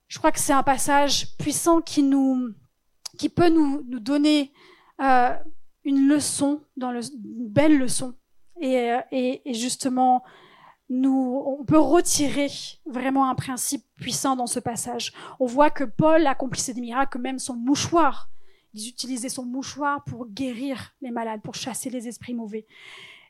Je 0.08 0.18
crois 0.18 0.32
que 0.32 0.40
c'est 0.40 0.54
un 0.54 0.64
passage 0.64 1.38
puissant 1.38 1.82
qui 1.82 2.04
nous, 2.04 2.54
qui 3.18 3.30
peut 3.30 3.50
nous, 3.50 3.84
nous 3.88 4.00
donner 4.00 4.52
euh, 5.02 5.36
une 5.84 6.08
leçon, 6.08 6.64
dans 6.78 6.92
le, 6.92 7.02
une 7.24 7.48
belle 7.48 7.78
leçon, 7.78 8.16
et, 8.60 8.92
euh, 8.92 9.02
et, 9.12 9.50
et 9.50 9.54
justement 9.54 10.24
nous, 10.90 11.44
on 11.46 11.64
peut 11.64 11.80
retirer 11.80 12.48
vraiment 12.86 13.30
un 13.30 13.36
principe 13.36 13.86
puissant 13.96 14.36
dans 14.36 14.48
ce 14.48 14.60
passage. 14.60 15.14
On 15.40 15.46
voit 15.46 15.70
que 15.70 15.84
Paul 15.84 16.26
accomplissait 16.26 16.74
des 16.74 16.82
miracles, 16.82 17.20
même 17.20 17.38
son 17.38 17.56
mouchoir. 17.56 18.30
Ils 18.74 18.90
utilisaient 18.90 19.30
son 19.30 19.46
mouchoir 19.46 20.04
pour 20.04 20.28
guérir 20.28 20.96
les 21.02 21.12
malades, 21.12 21.42
pour 21.42 21.54
chasser 21.56 21.90
les 21.90 22.08
esprits 22.08 22.34
mauvais. 22.34 22.66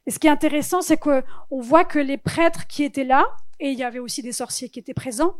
Et 0.05 0.11
ce 0.11 0.19
qui 0.19 0.27
est 0.27 0.31
intéressant, 0.31 0.81
c'est 0.81 0.97
que 0.97 1.23
on 1.51 1.61
voit 1.61 1.85
que 1.85 1.99
les 1.99 2.17
prêtres 2.17 2.67
qui 2.67 2.83
étaient 2.83 3.03
là, 3.03 3.25
et 3.59 3.69
il 3.71 3.77
y 3.77 3.83
avait 3.83 3.99
aussi 3.99 4.21
des 4.21 4.31
sorciers 4.31 4.69
qui 4.69 4.79
étaient 4.79 4.93
présents, 4.93 5.35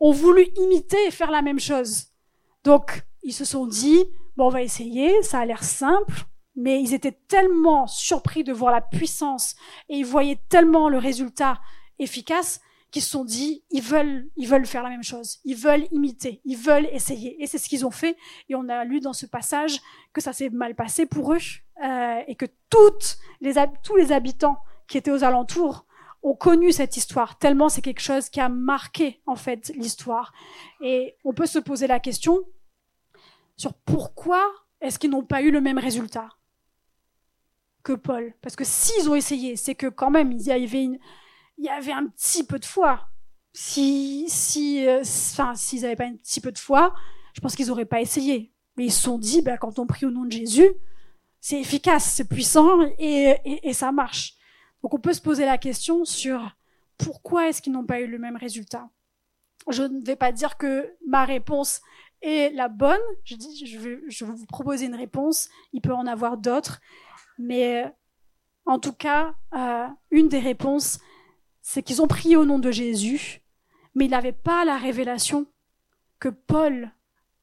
ont 0.00 0.12
voulu 0.12 0.46
imiter 0.56 0.98
et 1.06 1.10
faire 1.10 1.30
la 1.30 1.42
même 1.42 1.60
chose. 1.60 2.06
Donc, 2.64 3.02
ils 3.22 3.32
se 3.32 3.44
sont 3.44 3.66
dit, 3.66 4.04
bon, 4.36 4.46
on 4.46 4.50
va 4.50 4.62
essayer, 4.62 5.22
ça 5.22 5.40
a 5.40 5.46
l'air 5.46 5.64
simple, 5.64 6.24
mais 6.54 6.80
ils 6.80 6.94
étaient 6.94 7.18
tellement 7.28 7.86
surpris 7.86 8.44
de 8.44 8.52
voir 8.52 8.72
la 8.72 8.80
puissance 8.80 9.56
et 9.88 9.96
ils 9.96 10.06
voyaient 10.06 10.40
tellement 10.48 10.88
le 10.88 10.98
résultat 10.98 11.60
efficace 11.98 12.60
qu'ils 12.96 13.02
se 13.02 13.10
sont 13.10 13.26
dit, 13.26 13.62
ils 13.68 13.82
veulent, 13.82 14.26
ils 14.36 14.48
veulent 14.48 14.64
faire 14.64 14.82
la 14.82 14.88
même 14.88 15.02
chose, 15.02 15.38
ils 15.44 15.54
veulent 15.54 15.86
imiter, 15.92 16.40
ils 16.46 16.56
veulent 16.56 16.88
essayer. 16.92 17.42
Et 17.42 17.46
c'est 17.46 17.58
ce 17.58 17.68
qu'ils 17.68 17.84
ont 17.84 17.90
fait. 17.90 18.16
Et 18.48 18.54
on 18.54 18.70
a 18.70 18.86
lu 18.86 19.00
dans 19.00 19.12
ce 19.12 19.26
passage 19.26 19.82
que 20.14 20.22
ça 20.22 20.32
s'est 20.32 20.48
mal 20.48 20.74
passé 20.74 21.04
pour 21.04 21.34
eux 21.34 21.38
euh, 21.84 22.22
et 22.26 22.36
que 22.36 22.46
les, 23.42 23.52
tous 23.82 23.96
les 23.96 24.12
habitants 24.12 24.56
qui 24.88 24.96
étaient 24.96 25.10
aux 25.10 25.24
alentours 25.24 25.84
ont 26.22 26.34
connu 26.34 26.72
cette 26.72 26.96
histoire, 26.96 27.36
tellement 27.36 27.68
c'est 27.68 27.82
quelque 27.82 28.00
chose 28.00 28.30
qui 28.30 28.40
a 28.40 28.48
marqué 28.48 29.20
en 29.26 29.36
fait 29.36 29.70
l'histoire. 29.76 30.32
Et 30.80 31.18
on 31.22 31.34
peut 31.34 31.44
se 31.44 31.58
poser 31.58 31.86
la 31.86 32.00
question 32.00 32.38
sur 33.58 33.74
pourquoi 33.74 34.42
est-ce 34.80 34.98
qu'ils 34.98 35.10
n'ont 35.10 35.22
pas 35.22 35.42
eu 35.42 35.50
le 35.50 35.60
même 35.60 35.78
résultat 35.78 36.30
que 37.82 37.92
Paul? 37.92 38.32
Parce 38.40 38.56
que 38.56 38.64
s'ils 38.64 39.10
ont 39.10 39.14
essayé, 39.14 39.56
c'est 39.56 39.74
que 39.74 39.86
quand 39.86 40.10
même, 40.10 40.32
il 40.32 40.40
y 40.40 40.50
avait, 40.50 40.82
une, 40.82 40.98
il 41.58 41.64
y 41.64 41.68
avait 41.68 41.92
un 41.92 42.06
petit 42.06 42.44
peu 42.44 42.58
de 42.58 42.64
foi. 42.64 43.08
Si, 43.52 44.26
si, 44.28 44.86
euh, 44.86 45.00
enfin, 45.00 45.54
s'ils 45.54 45.82
n'avaient 45.82 45.96
pas 45.96 46.04
un 46.04 46.16
petit 46.16 46.40
peu 46.40 46.52
de 46.52 46.58
foi, 46.58 46.94
je 47.32 47.40
pense 47.40 47.54
qu'ils 47.56 47.68
n'auraient 47.68 47.84
pas 47.84 48.00
essayé. 48.00 48.52
Mais 48.76 48.86
ils 48.86 48.92
se 48.92 49.02
sont 49.02 49.18
dit, 49.18 49.42
bah, 49.42 49.56
quand 49.56 49.78
on 49.78 49.86
prie 49.86 50.04
au 50.06 50.10
nom 50.10 50.24
de 50.24 50.32
Jésus, 50.32 50.68
c'est 51.40 51.60
efficace, 51.60 52.12
c'est 52.14 52.28
puissant 52.28 52.82
et, 52.98 53.36
et, 53.62 53.72
ça 53.72 53.92
marche. 53.92 54.34
Donc 54.82 54.94
on 54.94 54.98
peut 54.98 55.12
se 55.12 55.20
poser 55.20 55.44
la 55.44 55.58
question 55.58 56.04
sur 56.04 56.50
pourquoi 56.98 57.48
est-ce 57.48 57.62
qu'ils 57.62 57.72
n'ont 57.72 57.86
pas 57.86 58.00
eu 58.00 58.06
le 58.06 58.18
même 58.18 58.36
résultat. 58.36 58.88
Je 59.68 59.82
ne 59.82 60.04
vais 60.04 60.16
pas 60.16 60.32
dire 60.32 60.56
que 60.56 60.94
ma 61.06 61.24
réponse 61.24 61.80
est 62.22 62.54
la 62.54 62.68
bonne. 62.68 63.00
Je, 63.24 63.36
dis, 63.36 63.66
je, 63.66 63.78
vais, 63.78 64.00
je 64.08 64.24
vais 64.24 64.32
vous 64.32 64.46
proposer 64.46 64.86
une 64.86 64.94
réponse. 64.94 65.48
Il 65.72 65.80
peut 65.80 65.94
en 65.94 66.06
avoir 66.06 66.36
d'autres. 66.36 66.80
Mais 67.38 67.84
euh, 67.84 67.88
en 68.64 68.78
tout 68.78 68.92
cas, 68.92 69.34
euh, 69.54 69.86
une 70.10 70.28
des 70.28 70.38
réponses, 70.38 70.98
c'est 71.68 71.82
qu'ils 71.82 72.00
ont 72.00 72.06
prié 72.06 72.36
au 72.36 72.44
nom 72.44 72.60
de 72.60 72.70
Jésus, 72.70 73.42
mais 73.96 74.04
ils 74.04 74.10
n'avaient 74.10 74.30
pas 74.30 74.64
la 74.64 74.78
révélation 74.78 75.48
que 76.20 76.28
Paul 76.28 76.92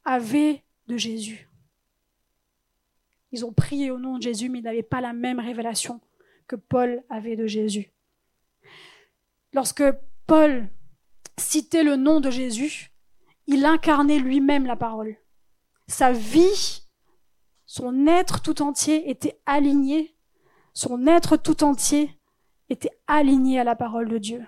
avait 0.05 0.63
de 0.87 0.95
Jésus. 0.95 1.49
Ils 3.33 3.43
ont 3.43 3.51
prié 3.51 3.91
au 3.91 3.99
nom 3.99 4.17
de 4.17 4.23
Jésus, 4.23 4.47
mais 4.47 4.59
ils 4.59 4.63
n'avaient 4.63 4.81
pas 4.81 5.01
la 5.01 5.11
même 5.11 5.41
révélation 5.41 5.99
que 6.47 6.55
Paul 6.55 7.03
avait 7.09 7.35
de 7.35 7.47
Jésus. 7.47 7.91
Lorsque 9.51 9.83
Paul 10.25 10.69
citait 11.37 11.83
le 11.83 11.97
nom 11.97 12.21
de 12.21 12.31
Jésus, 12.31 12.93
il 13.45 13.65
incarnait 13.65 14.19
lui-même 14.19 14.65
la 14.65 14.77
parole. 14.77 15.17
Sa 15.87 16.13
vie 16.13 16.81
son 17.65 18.07
être 18.07 18.41
tout 18.41 18.61
entier 18.61 19.09
était 19.09 19.41
aligné, 19.45 20.15
son 20.73 21.07
être 21.07 21.35
tout 21.35 21.65
entier 21.65 22.17
était 22.73 22.91
aligné 23.07 23.59
à 23.59 23.63
la 23.63 23.75
parole 23.75 24.09
de 24.09 24.17
Dieu. 24.17 24.45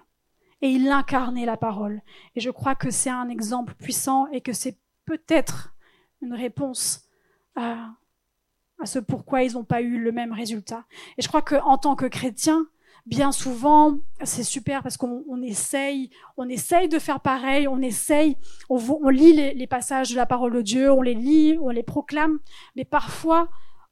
Et 0.62 0.70
il 0.70 0.90
incarnait 0.90 1.46
la 1.46 1.58
parole. 1.58 2.02
Et 2.36 2.40
je 2.40 2.50
crois 2.50 2.76
que 2.76 2.90
c'est 2.90 3.10
un 3.10 3.30
exemple 3.30 3.74
puissant 3.76 4.28
et 4.32 4.42
que 4.42 4.54
c'est 4.54 4.78
peut-être 5.06 5.74
une 6.22 6.34
réponse 6.34 7.04
à, 7.56 7.94
ce 8.84 9.00
pourquoi 9.00 9.44
ils 9.44 9.54
n'ont 9.54 9.64
pas 9.64 9.82
eu 9.82 10.00
le 10.00 10.12
même 10.12 10.34
résultat. 10.34 10.86
Et 11.18 11.22
je 11.22 11.28
crois 11.28 11.42
qu'en 11.42 11.78
tant 11.78 11.96
que 11.96 12.06
chrétien, 12.06 12.68
bien 13.06 13.32
souvent, 13.32 14.00
c'est 14.24 14.44
super 14.44 14.82
parce 14.82 14.98
qu'on 14.98 15.42
essaye, 15.42 16.10
on 16.38 16.50
essaye 16.50 16.90
de 16.90 17.00
faire 17.00 17.20
pareil, 17.20 17.68
on 17.68 17.82
essaye, 17.82 18.38
on, 18.70 19.10
lit 19.10 19.34
les, 19.34 19.68
passages 19.68 20.12
de 20.12 20.16
la 20.16 20.26
parole 20.26 20.54
de 20.54 20.62
Dieu, 20.62 20.92
on 20.92 21.02
les 21.02 21.14
lit, 21.14 21.58
on 21.62 21.70
les 21.70 21.84
proclame, 21.84 22.40
mais 22.76 22.86
parfois, 22.86 23.50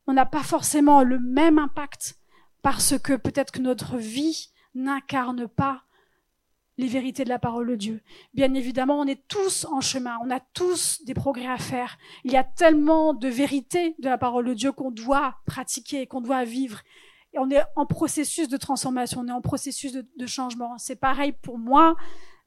on 0.08 0.14
n'a 0.14 0.26
pas 0.26 0.44
forcément 0.44 1.04
le 1.04 1.20
même 1.20 1.60
impact 1.60 2.18
parce 2.64 2.98
que 2.98 3.14
peut-être 3.14 3.52
que 3.52 3.62
notre 3.62 3.98
vie 3.98 4.50
n'incarne 4.74 5.48
pas 5.48 5.84
les 6.80 6.88
vérités 6.88 7.24
de 7.24 7.30
la 7.30 7.38
parole 7.38 7.68
de 7.68 7.76
Dieu. 7.76 8.02
Bien 8.34 8.52
évidemment, 8.56 9.00
on 9.00 9.06
est 9.06 9.28
tous 9.28 9.66
en 9.66 9.80
chemin, 9.80 10.18
on 10.26 10.32
a 10.32 10.40
tous 10.40 11.04
des 11.06 11.14
progrès 11.14 11.46
à 11.46 11.60
faire. 11.60 12.00
Il 12.24 12.32
y 12.32 12.38
a 12.38 12.44
tellement 12.44 13.14
de 13.14 13.28
vérités 13.28 13.96
de 14.00 14.10
la 14.10 14.18
parole 14.18 14.48
de 14.48 14.56
Dieu 14.56 14.72
qu'on 14.72 14.90
doit 14.90 15.36
pratiquer, 15.46 16.08
qu'on 16.08 16.22
doit 16.22 16.46
vivre 16.46 16.82
on 17.38 17.50
est 17.50 17.64
en 17.76 17.86
processus 17.86 18.48
de 18.48 18.58
transformation, 18.58 19.22
on 19.22 19.28
est 19.28 19.32
en 19.32 19.42
processus 19.42 19.94
de, 19.94 20.28
changement. 20.28 20.78
C'est 20.78 20.96
pareil 20.96 21.32
pour 21.32 21.58
moi, 21.58 21.96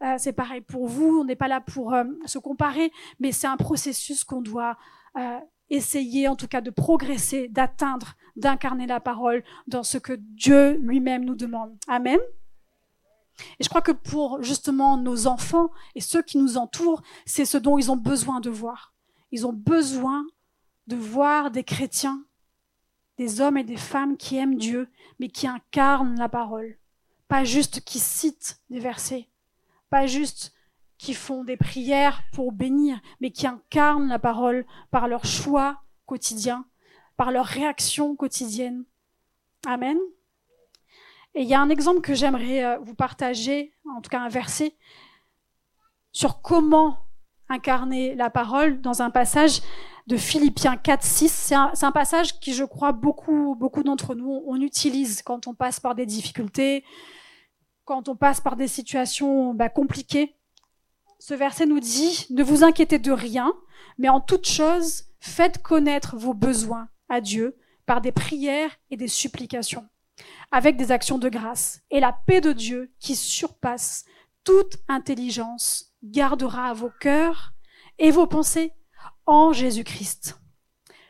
euh, 0.02 0.14
c'est 0.18 0.32
pareil 0.32 0.60
pour 0.60 0.86
vous. 0.86 1.20
On 1.20 1.24
n'est 1.24 1.36
pas 1.36 1.48
là 1.48 1.60
pour 1.60 1.94
euh, 1.94 2.04
se 2.26 2.38
comparer, 2.38 2.92
mais 3.20 3.32
c'est 3.32 3.46
un 3.46 3.56
processus 3.56 4.24
qu'on 4.24 4.42
doit 4.42 4.76
euh, 5.16 5.38
essayer, 5.70 6.28
en 6.28 6.36
tout 6.36 6.48
cas, 6.48 6.60
de 6.60 6.70
progresser, 6.70 7.48
d'atteindre, 7.48 8.14
d'incarner 8.36 8.86
la 8.86 9.00
parole 9.00 9.42
dans 9.66 9.82
ce 9.82 9.98
que 9.98 10.12
Dieu 10.14 10.78
lui-même 10.78 11.24
nous 11.24 11.34
demande. 11.34 11.76
Amen. 11.88 12.20
Et 13.58 13.64
je 13.64 13.68
crois 13.68 13.82
que 13.82 13.92
pour 13.92 14.42
justement 14.42 14.96
nos 14.96 15.26
enfants 15.26 15.70
et 15.94 16.00
ceux 16.00 16.22
qui 16.22 16.38
nous 16.38 16.56
entourent, 16.56 17.02
c'est 17.26 17.44
ce 17.44 17.58
dont 17.58 17.78
ils 17.78 17.90
ont 17.90 17.96
besoin 17.96 18.40
de 18.40 18.50
voir. 18.50 18.94
Ils 19.30 19.46
ont 19.46 19.52
besoin 19.52 20.26
de 20.86 20.96
voir 20.96 21.50
des 21.50 21.64
chrétiens 21.64 22.24
des 23.16 23.40
hommes 23.40 23.56
et 23.56 23.64
des 23.64 23.76
femmes 23.76 24.16
qui 24.16 24.36
aiment 24.36 24.56
Dieu, 24.56 24.88
mais 25.18 25.28
qui 25.28 25.46
incarnent 25.46 26.18
la 26.18 26.28
parole. 26.28 26.76
Pas 27.28 27.44
juste 27.44 27.80
qui 27.80 27.98
citent 27.98 28.60
des 28.70 28.78
versets, 28.78 29.28
pas 29.90 30.06
juste 30.06 30.52
qui 30.98 31.14
font 31.14 31.44
des 31.44 31.56
prières 31.56 32.22
pour 32.32 32.52
bénir, 32.52 32.98
mais 33.20 33.30
qui 33.30 33.46
incarnent 33.46 34.08
la 34.08 34.18
parole 34.18 34.64
par 34.90 35.08
leur 35.08 35.24
choix 35.24 35.82
quotidien, 36.06 36.64
par 37.16 37.30
leur 37.30 37.46
réaction 37.46 38.16
quotidienne. 38.16 38.84
Amen. 39.66 39.98
Et 41.34 41.42
il 41.42 41.48
y 41.48 41.54
a 41.54 41.60
un 41.60 41.68
exemple 41.68 42.00
que 42.00 42.14
j'aimerais 42.14 42.64
euh, 42.64 42.78
vous 42.78 42.94
partager, 42.94 43.72
en 43.94 44.00
tout 44.00 44.08
cas 44.08 44.20
un 44.20 44.28
verset, 44.28 44.74
sur 46.12 46.40
comment 46.40 46.98
incarner 47.48 48.14
la 48.14 48.30
parole 48.30 48.80
dans 48.80 49.02
un 49.02 49.10
passage 49.10 49.60
de 50.06 50.16
Philippiens 50.16 50.76
4, 50.76 51.02
6. 51.02 51.28
C'est 51.28 51.54
un, 51.84 51.92
passage 51.92 52.38
qui, 52.40 52.54
je 52.54 52.64
crois, 52.64 52.92
beaucoup, 52.92 53.54
beaucoup 53.58 53.82
d'entre 53.82 54.14
nous, 54.14 54.42
on 54.46 54.60
utilise 54.60 55.22
quand 55.22 55.46
on 55.46 55.54
passe 55.54 55.80
par 55.80 55.94
des 55.94 56.06
difficultés, 56.06 56.84
quand 57.84 58.08
on 58.08 58.16
passe 58.16 58.40
par 58.40 58.56
des 58.56 58.68
situations 58.68 59.54
bah, 59.54 59.68
compliquées. 59.68 60.34
Ce 61.18 61.34
verset 61.34 61.66
nous 61.66 61.80
dit, 61.80 62.26
ne 62.30 62.42
vous 62.42 62.62
inquiétez 62.64 62.98
de 62.98 63.12
rien, 63.12 63.52
mais 63.98 64.08
en 64.08 64.20
toute 64.20 64.46
chose, 64.46 65.04
faites 65.18 65.62
connaître 65.62 66.16
vos 66.16 66.34
besoins 66.34 66.88
à 67.08 67.20
Dieu 67.20 67.56
par 67.86 68.00
des 68.00 68.12
prières 68.12 68.76
et 68.90 68.96
des 68.96 69.08
supplications, 69.08 69.88
avec 70.50 70.76
des 70.76 70.92
actions 70.92 71.18
de 71.18 71.28
grâce. 71.28 71.80
Et 71.90 72.00
la 72.00 72.12
paix 72.12 72.40
de 72.40 72.52
Dieu, 72.52 72.92
qui 73.00 73.16
surpasse 73.16 74.04
toute 74.44 74.76
intelligence, 74.88 75.92
gardera 76.02 76.74
vos 76.74 76.90
cœurs 77.00 77.52
et 77.98 78.10
vos 78.10 78.26
pensées 78.26 78.72
en 79.24 79.52
Jésus-Christ. 79.52 80.38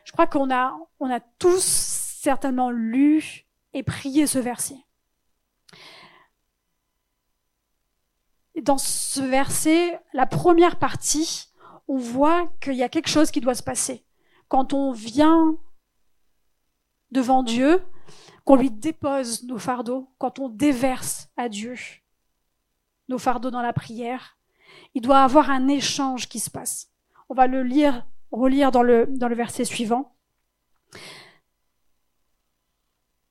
Je 0.05 0.11
crois 0.11 0.27
qu'on 0.27 0.51
a, 0.51 0.75
on 0.99 1.11
a 1.11 1.19
tous 1.19 1.63
certainement 1.63 2.71
lu 2.71 3.45
et 3.73 3.83
prié 3.83 4.25
ce 4.25 4.39
verset. 4.39 4.77
Dans 8.61 8.77
ce 8.77 9.21
verset, 9.21 9.99
la 10.13 10.25
première 10.25 10.79
partie, 10.79 11.49
on 11.87 11.97
voit 11.97 12.49
qu'il 12.61 12.73
y 12.73 12.83
a 12.83 12.89
quelque 12.89 13.09
chose 13.09 13.31
qui 13.31 13.41
doit 13.41 13.55
se 13.55 13.63
passer. 13.63 14.03
Quand 14.47 14.73
on 14.73 14.91
vient 14.91 15.57
devant 17.11 17.43
Dieu, 17.43 17.83
qu'on 18.45 18.55
lui 18.55 18.71
dépose 18.71 19.43
nos 19.43 19.59
fardeaux, 19.59 20.09
quand 20.17 20.39
on 20.39 20.49
déverse 20.49 21.29
à 21.37 21.49
Dieu 21.49 21.75
nos 23.09 23.17
fardeaux 23.17 23.51
dans 23.51 23.61
la 23.61 23.73
prière, 23.73 24.37
Il 24.93 25.01
doit 25.01 25.19
avoir 25.19 25.49
un 25.49 25.67
échange 25.67 26.27
qui 26.27 26.39
se 26.39 26.49
passe. 26.49 26.91
On 27.29 27.33
va 27.33 27.47
le 27.47 27.63
lire, 27.63 28.05
relire 28.31 28.71
dans 28.71 28.83
le, 28.83 29.05
dans 29.07 29.27
le 29.27 29.35
verset 29.35 29.63
suivant. 29.63 30.15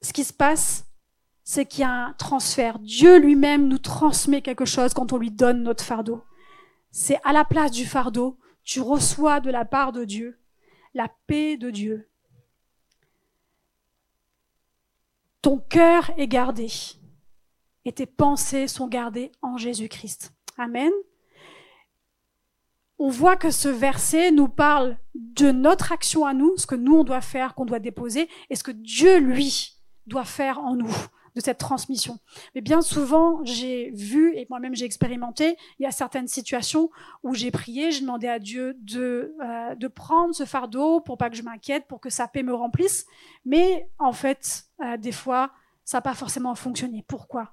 Ce 0.00 0.12
qui 0.12 0.25
se 0.25 0.33
passe, 0.33 0.87
c'est 1.49 1.65
qu'il 1.65 1.83
y 1.83 1.85
a 1.85 2.07
un 2.07 2.12
transfert. 2.15 2.81
Dieu 2.81 3.19
lui-même 3.19 3.69
nous 3.69 3.79
transmet 3.79 4.43
quelque 4.43 4.65
chose 4.65 4.93
quand 4.93 5.12
on 5.12 5.17
lui 5.17 5.31
donne 5.31 5.62
notre 5.62 5.85
fardeau. 5.85 6.25
C'est 6.91 7.21
à 7.23 7.33
la 7.33 7.45
place 7.45 7.71
du 7.71 7.87
fardeau, 7.87 8.37
tu 8.65 8.81
reçois 8.81 9.38
de 9.38 9.50
la 9.50 9.65
part 9.65 9.93
de 9.93 10.05
Dieu 10.05 10.41
la 10.93 11.09
paix 11.26 11.57
de 11.57 11.71
Dieu. 11.71 12.09
Ton 15.41 15.59
cœur 15.59 16.11
est 16.17 16.26
gardé 16.26 16.69
et 17.85 17.93
tes 17.93 18.07
pensées 18.07 18.67
sont 18.67 18.88
gardées 18.88 19.31
en 19.41 19.57
Jésus-Christ. 19.57 20.33
Amen. 20.59 20.91
On 22.99 23.09
voit 23.09 23.37
que 23.37 23.50
ce 23.50 23.69
verset 23.69 24.33
nous 24.33 24.49
parle 24.49 24.99
de 25.15 25.53
notre 25.53 25.93
action 25.93 26.26
à 26.26 26.33
nous, 26.33 26.57
ce 26.57 26.67
que 26.67 26.75
nous 26.75 26.97
on 26.97 27.05
doit 27.05 27.21
faire, 27.21 27.55
qu'on 27.55 27.67
doit 27.67 27.79
déposer, 27.79 28.29
et 28.50 28.57
ce 28.57 28.65
que 28.65 28.73
Dieu, 28.73 29.19
lui, 29.19 29.76
doit 30.07 30.25
faire 30.25 30.59
en 30.59 30.75
nous 30.75 30.97
de 31.37 31.40
cette 31.43 31.59
transmission. 31.59 32.19
Mais 32.55 32.62
bien 32.62 32.81
souvent, 32.81 33.45
j'ai 33.45 33.90
vu, 33.90 34.35
et 34.35 34.47
moi-même 34.49 34.75
j'ai 34.75 34.87
expérimenté, 34.87 35.57
il 35.78 35.83
y 35.83 35.87
a 35.87 35.90
certaines 35.90 36.28
situations 36.28 36.90
où 37.23 37.35
j'ai 37.35 37.50
prié, 37.50 37.93
j'ai 37.93 38.00
demandé 38.00 38.26
à 38.26 38.38
Dieu 38.38 38.75
de, 38.81 39.37
euh, 39.40 39.75
de 39.75 39.87
prendre 39.87 40.35
ce 40.35 40.47
fardeau 40.47 41.00
pour 41.00 41.19
pas 41.19 41.28
que 41.28 41.37
je 41.37 41.43
m'inquiète, 41.43 41.87
pour 41.87 42.00
que 42.00 42.09
sa 42.09 42.26
paix 42.26 42.43
me 42.43 42.55
remplisse. 42.55 43.07
Mais 43.45 43.88
en 43.99 44.12
fait, 44.12 44.64
euh, 44.81 44.97
des 44.97 45.12
fois, 45.12 45.52
ça 45.85 45.99
n'a 45.99 46.02
pas 46.02 46.14
forcément 46.14 46.55
fonctionné. 46.55 47.05
Pourquoi? 47.07 47.52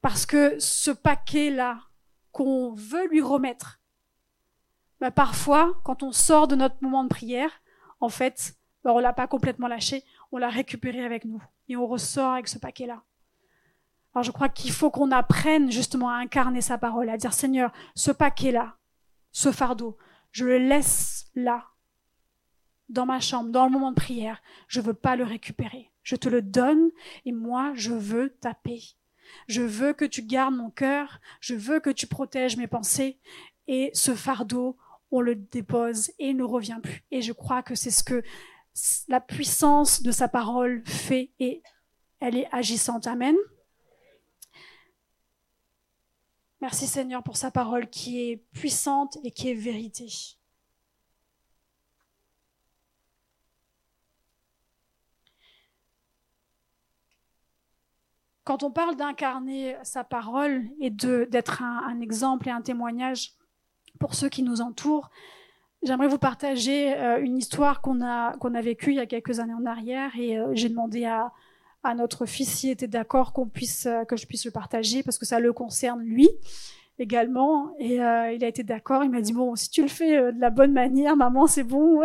Parce 0.00 0.24
que 0.24 0.58
ce 0.60 0.92
paquet-là 0.92 1.80
qu'on 2.30 2.72
veut 2.72 3.08
lui 3.08 3.20
remettre, 3.20 3.80
bah, 5.00 5.10
parfois, 5.10 5.74
quand 5.84 6.04
on 6.04 6.12
sort 6.12 6.46
de 6.46 6.54
notre 6.54 6.76
moment 6.80 7.02
de 7.02 7.08
prière, 7.08 7.50
en 8.00 8.08
fait, 8.08 8.54
bah, 8.84 8.92
on 8.94 9.00
l'a 9.00 9.12
pas 9.12 9.26
complètement 9.26 9.66
lâché, 9.66 10.04
on 10.32 10.38
l'a 10.38 10.48
récupéré 10.48 11.04
avec 11.04 11.24
nous 11.24 11.42
et 11.68 11.76
on 11.76 11.86
ressort 11.86 12.32
avec 12.32 12.48
ce 12.48 12.58
paquet-là. 12.58 13.02
Alors 14.14 14.24
je 14.24 14.30
crois 14.30 14.48
qu'il 14.48 14.72
faut 14.72 14.90
qu'on 14.90 15.10
apprenne 15.10 15.70
justement 15.70 16.10
à 16.10 16.16
incarner 16.16 16.60
sa 16.60 16.78
parole, 16.78 17.08
à 17.08 17.16
dire 17.16 17.32
Seigneur, 17.32 17.72
ce 17.94 18.10
paquet-là, 18.10 18.76
ce 19.30 19.52
fardeau, 19.52 19.96
je 20.32 20.44
le 20.44 20.58
laisse 20.58 21.30
là, 21.34 21.66
dans 22.88 23.06
ma 23.06 23.20
chambre, 23.20 23.50
dans 23.50 23.66
le 23.66 23.70
moment 23.70 23.90
de 23.90 23.96
prière. 23.96 24.42
Je 24.68 24.80
veux 24.80 24.94
pas 24.94 25.16
le 25.16 25.24
récupérer. 25.24 25.90
Je 26.02 26.16
te 26.16 26.28
le 26.28 26.42
donne 26.42 26.90
et 27.24 27.32
moi, 27.32 27.72
je 27.74 27.92
veux 27.92 28.30
ta 28.40 28.54
paix. 28.54 28.80
Je 29.48 29.62
veux 29.62 29.92
que 29.92 30.04
tu 30.04 30.22
gardes 30.22 30.54
mon 30.54 30.70
cœur. 30.70 31.20
Je 31.40 31.54
veux 31.54 31.80
que 31.80 31.90
tu 31.90 32.06
protèges 32.06 32.56
mes 32.56 32.66
pensées. 32.66 33.18
Et 33.66 33.90
ce 33.94 34.14
fardeau, 34.14 34.76
on 35.10 35.20
le 35.20 35.36
dépose 35.36 36.10
et 36.18 36.30
il 36.30 36.36
ne 36.36 36.42
revient 36.42 36.80
plus. 36.82 37.02
Et 37.10 37.22
je 37.22 37.32
crois 37.32 37.62
que 37.62 37.74
c'est 37.74 37.90
ce 37.90 38.04
que 38.04 38.22
la 39.08 39.20
puissance 39.20 40.02
de 40.02 40.10
sa 40.10 40.28
parole 40.28 40.82
fait 40.86 41.30
et 41.38 41.62
elle 42.20 42.36
est 42.36 42.48
agissante. 42.52 43.06
Amen. 43.06 43.36
Merci 46.60 46.86
Seigneur 46.86 47.24
pour 47.24 47.36
sa 47.36 47.50
parole 47.50 47.90
qui 47.90 48.30
est 48.30 48.36
puissante 48.52 49.18
et 49.24 49.32
qui 49.32 49.50
est 49.50 49.54
vérité. 49.54 50.06
Quand 58.44 58.62
on 58.62 58.70
parle 58.70 58.96
d'incarner 58.96 59.76
sa 59.82 60.04
parole 60.04 60.68
et 60.80 60.90
d'être 60.90 61.62
un, 61.62 62.00
exemple 62.00 62.48
et 62.48 62.52
un 62.52 62.62
témoignage 62.62 63.34
pour 64.00 64.14
ceux 64.14 64.28
qui 64.28 64.42
nous 64.42 64.60
entourent, 64.60 65.10
J'aimerais 65.82 66.06
vous 66.06 66.18
partager 66.18 66.94
euh, 66.94 67.20
une 67.20 67.36
histoire 67.36 67.80
qu'on 67.80 68.02
a 68.02 68.36
qu'on 68.36 68.54
a 68.54 68.60
vécue 68.60 68.90
il 68.90 68.96
y 68.96 69.00
a 69.00 69.06
quelques 69.06 69.40
années 69.40 69.54
en 69.54 69.66
arrière 69.66 70.12
et 70.16 70.38
euh, 70.38 70.52
j'ai 70.52 70.68
demandé 70.68 71.04
à 71.04 71.32
à 71.82 71.96
notre 71.96 72.24
fils 72.24 72.48
s'il 72.48 72.70
était 72.70 72.86
d'accord 72.86 73.32
qu'on 73.32 73.48
puisse 73.48 73.86
euh, 73.86 74.04
que 74.04 74.16
je 74.16 74.26
puisse 74.26 74.44
le 74.44 74.52
partager 74.52 75.02
parce 75.02 75.18
que 75.18 75.26
ça 75.26 75.40
le 75.40 75.52
concerne 75.52 76.00
lui 76.02 76.28
également 77.00 77.74
et 77.80 77.96
il 77.96 78.00
a 78.00 78.46
été 78.46 78.62
d'accord. 78.62 79.02
Il 79.02 79.10
m'a 79.10 79.20
dit 79.22 79.32
bon 79.32 79.56
si 79.56 79.70
tu 79.70 79.82
le 79.82 79.88
fais 79.88 80.32
de 80.32 80.40
la 80.40 80.50
bonne 80.50 80.72
manière, 80.72 81.16
maman 81.16 81.48
c'est 81.48 81.64
bon. 81.64 82.02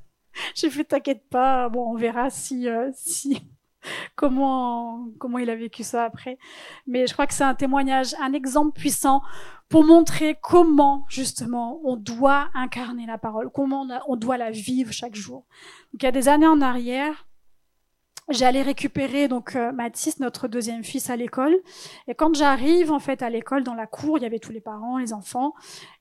j'ai 0.54 0.70
fait 0.70 0.84
t'inquiète 0.84 1.28
pas. 1.28 1.68
Bon 1.68 1.90
on 1.90 1.96
verra 1.96 2.30
si 2.30 2.66
si 2.94 3.42
comment 4.16 5.08
comment 5.18 5.38
il 5.38 5.50
a 5.50 5.56
vécu 5.56 5.82
ça 5.82 6.04
après. 6.04 6.38
Mais 6.86 7.06
je 7.06 7.12
crois 7.12 7.26
que 7.26 7.34
c'est 7.34 7.44
un 7.44 7.54
témoignage, 7.54 8.14
un 8.20 8.32
exemple 8.32 8.78
puissant 8.78 9.22
pour 9.68 9.84
montrer 9.84 10.36
comment 10.42 11.04
justement 11.08 11.80
on 11.84 11.96
doit 11.96 12.48
incarner 12.54 13.06
la 13.06 13.18
parole, 13.18 13.50
comment 13.50 13.86
on, 14.06 14.16
doit 14.16 14.38
la 14.38 14.50
vivre 14.50 14.92
chaque 14.92 15.14
jour. 15.14 15.44
Donc 15.92 16.02
il 16.02 16.04
y 16.04 16.08
a 16.08 16.12
des 16.12 16.28
années 16.28 16.46
en 16.46 16.60
arrière, 16.60 17.27
j'allais 18.28 18.62
récupérer 18.62 19.28
donc 19.28 19.56
euh, 19.56 19.72
Mathis, 19.72 20.20
notre 20.20 20.48
deuxième 20.48 20.84
fils, 20.84 21.10
à 21.10 21.16
l'école. 21.16 21.56
Et 22.06 22.14
quand 22.14 22.34
j'arrive 22.34 22.92
en 22.92 22.98
fait 22.98 23.22
à 23.22 23.30
l'école, 23.30 23.64
dans 23.64 23.74
la 23.74 23.86
cour, 23.86 24.18
il 24.18 24.22
y 24.22 24.26
avait 24.26 24.38
tous 24.38 24.52
les 24.52 24.60
parents, 24.60 24.98
les 24.98 25.12
enfants, 25.12 25.54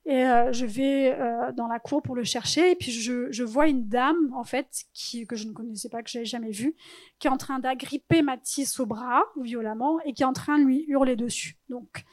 et 0.05 0.25
euh, 0.25 0.51
je 0.51 0.65
vais 0.65 1.15
euh, 1.19 1.51
dans 1.53 1.67
la 1.67 1.79
cour 1.79 2.01
pour 2.01 2.15
le 2.15 2.23
chercher. 2.23 2.71
Et 2.71 2.75
puis 2.75 2.91
je, 2.91 3.31
je 3.31 3.43
vois 3.43 3.67
une 3.67 3.87
dame 3.87 4.33
en 4.33 4.43
fait 4.43 4.85
qui 4.93 5.25
que 5.25 5.35
je 5.35 5.47
ne 5.47 5.53
connaissais 5.53 5.89
pas, 5.89 6.03
que 6.03 6.09
j'avais 6.09 6.25
jamais 6.25 6.51
vue, 6.51 6.75
qui 7.19 7.27
est 7.27 7.31
en 7.31 7.37
train 7.37 7.59
d'agripper 7.59 8.21
Mathis 8.21 8.79
au 8.79 8.85
bras 8.85 9.23
violemment 9.41 9.99
et 10.05 10.13
qui 10.13 10.23
est 10.23 10.27
en 10.27 10.33
train 10.33 10.59
de 10.59 10.63
lui 10.63 10.85
hurler 10.87 11.15
dessus. 11.15 11.57
Donc 11.69 12.05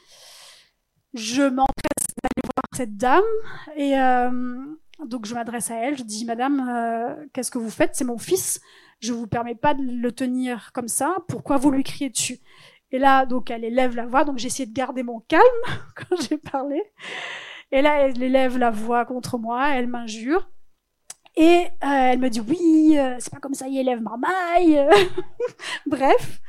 je 1.13 1.43
m'empresse 1.43 2.07
d'aller 2.23 2.43
voir 2.43 2.65
cette 2.73 2.97
dame 2.97 3.23
et 3.77 3.95
donc 5.05 5.25
je 5.25 5.33
m'adresse 5.33 5.71
à 5.71 5.75
elle. 5.75 5.97
Je 5.97 6.03
dis 6.03 6.25
Madame, 6.25 7.27
qu'est-ce 7.33 7.51
que 7.51 7.57
vous 7.57 7.69
faites? 7.69 7.95
C'est 7.95 8.03
mon 8.03 8.17
fils 8.17 8.59
je 8.99 9.13
vous 9.13 9.27
permets 9.27 9.55
pas 9.55 9.73
de 9.73 9.83
le 9.83 10.11
tenir 10.11 10.71
comme 10.73 10.87
ça, 10.87 11.17
pourquoi 11.27 11.57
vous 11.57 11.71
lui 11.71 11.83
criez 11.83 12.09
dessus? 12.09 12.39
Et 12.91 12.99
là, 12.99 13.25
donc, 13.25 13.51
elle 13.51 13.63
élève 13.63 13.95
la 13.95 14.05
voix, 14.05 14.23
donc 14.23 14.37
j'ai 14.37 14.47
essayé 14.47 14.65
de 14.65 14.73
garder 14.73 15.03
mon 15.03 15.19
calme 15.21 15.43
quand 15.95 16.15
j'ai 16.29 16.37
parlé. 16.37 16.81
Et 17.71 17.81
là, 17.81 17.99
elle 17.99 18.21
élève 18.21 18.57
la 18.57 18.71
voix 18.71 19.05
contre 19.05 19.37
moi, 19.37 19.69
elle 19.75 19.87
m'injure. 19.87 20.49
Et 21.37 21.65
euh, 21.65 21.67
elle 21.81 22.19
me 22.19 22.29
dit 22.29 22.39
oui, 22.39 22.97
euh, 22.97 23.15
c'est 23.19 23.31
pas 23.31 23.39
comme 23.39 23.53
ça, 23.53 23.67
il 23.67 23.77
élève 23.77 24.01
marmaille. 24.01 24.79
Bref, 25.85 26.39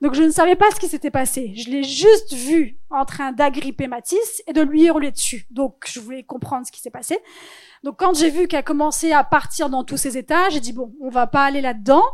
donc 0.00 0.14
je 0.14 0.22
ne 0.22 0.30
savais 0.30 0.54
pas 0.54 0.70
ce 0.72 0.78
qui 0.78 0.86
s'était 0.86 1.10
passé. 1.10 1.52
Je 1.56 1.68
l'ai 1.68 1.82
juste 1.82 2.32
vu 2.32 2.78
en 2.90 3.04
train 3.04 3.32
d'agripper 3.32 3.88
Matisse 3.88 4.42
et 4.46 4.52
de 4.52 4.62
lui 4.62 4.84
hurler 4.84 5.10
dessus. 5.10 5.46
Donc 5.50 5.84
je 5.88 5.98
voulais 5.98 6.22
comprendre 6.22 6.64
ce 6.64 6.70
qui 6.70 6.80
s'est 6.80 6.90
passé. 6.90 7.18
Donc 7.82 7.98
quand 7.98 8.16
j'ai 8.16 8.30
vu 8.30 8.46
qu'elle 8.46 8.62
commençait 8.62 9.12
à 9.12 9.24
partir 9.24 9.68
dans 9.68 9.82
tous 9.82 9.96
ces 9.96 10.16
états, 10.16 10.48
j'ai 10.50 10.60
dit 10.60 10.72
bon, 10.72 10.94
on 11.00 11.08
va 11.08 11.26
pas 11.26 11.44
aller 11.44 11.60
là-dedans. 11.60 12.04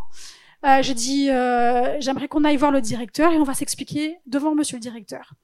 Euh, 0.64 0.82
j'ai 0.82 0.94
dit 0.94 1.30
euh, 1.30 2.00
j'aimerais 2.00 2.28
qu'on 2.28 2.44
aille 2.44 2.56
voir 2.56 2.70
le 2.70 2.80
directeur 2.80 3.32
et 3.32 3.36
on 3.36 3.44
va 3.44 3.54
s'expliquer 3.54 4.18
devant 4.26 4.54
Monsieur 4.54 4.76
le 4.76 4.80
directeur. 4.80 5.34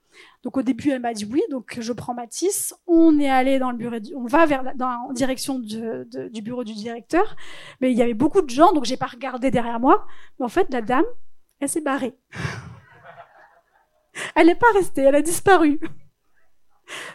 Donc 0.42 0.56
au 0.56 0.62
début 0.62 0.90
elle 0.90 1.00
m'a 1.00 1.12
dit 1.12 1.24
oui, 1.24 1.42
donc 1.50 1.78
je 1.80 1.92
prends 1.92 2.14
Mathis, 2.14 2.74
on 2.86 3.18
est 3.18 3.30
allé 3.30 3.58
dans 3.58 3.70
le 3.70 3.76
bureau, 3.76 3.96
on 4.16 4.26
va 4.26 4.46
en 4.80 5.12
direction 5.12 5.58
du 5.58 6.42
bureau 6.42 6.64
du 6.64 6.74
directeur, 6.74 7.36
mais 7.80 7.92
il 7.92 7.98
y 7.98 8.02
avait 8.02 8.14
beaucoup 8.14 8.42
de 8.42 8.50
gens 8.50 8.72
donc 8.72 8.84
j'ai 8.84 8.96
pas 8.96 9.06
regardé 9.06 9.50
derrière 9.50 9.80
moi. 9.80 10.06
Mais 10.38 10.44
en 10.44 10.50
fait 10.50 10.68
la 10.70 10.82
dame, 10.82 11.04
elle 11.60 11.68
s'est 11.68 11.80
barrée. 11.80 12.14
elle 14.34 14.46
n'est 14.46 14.54
pas 14.54 14.70
restée, 14.74 15.02
elle 15.02 15.14
a 15.14 15.22
disparu. 15.22 15.80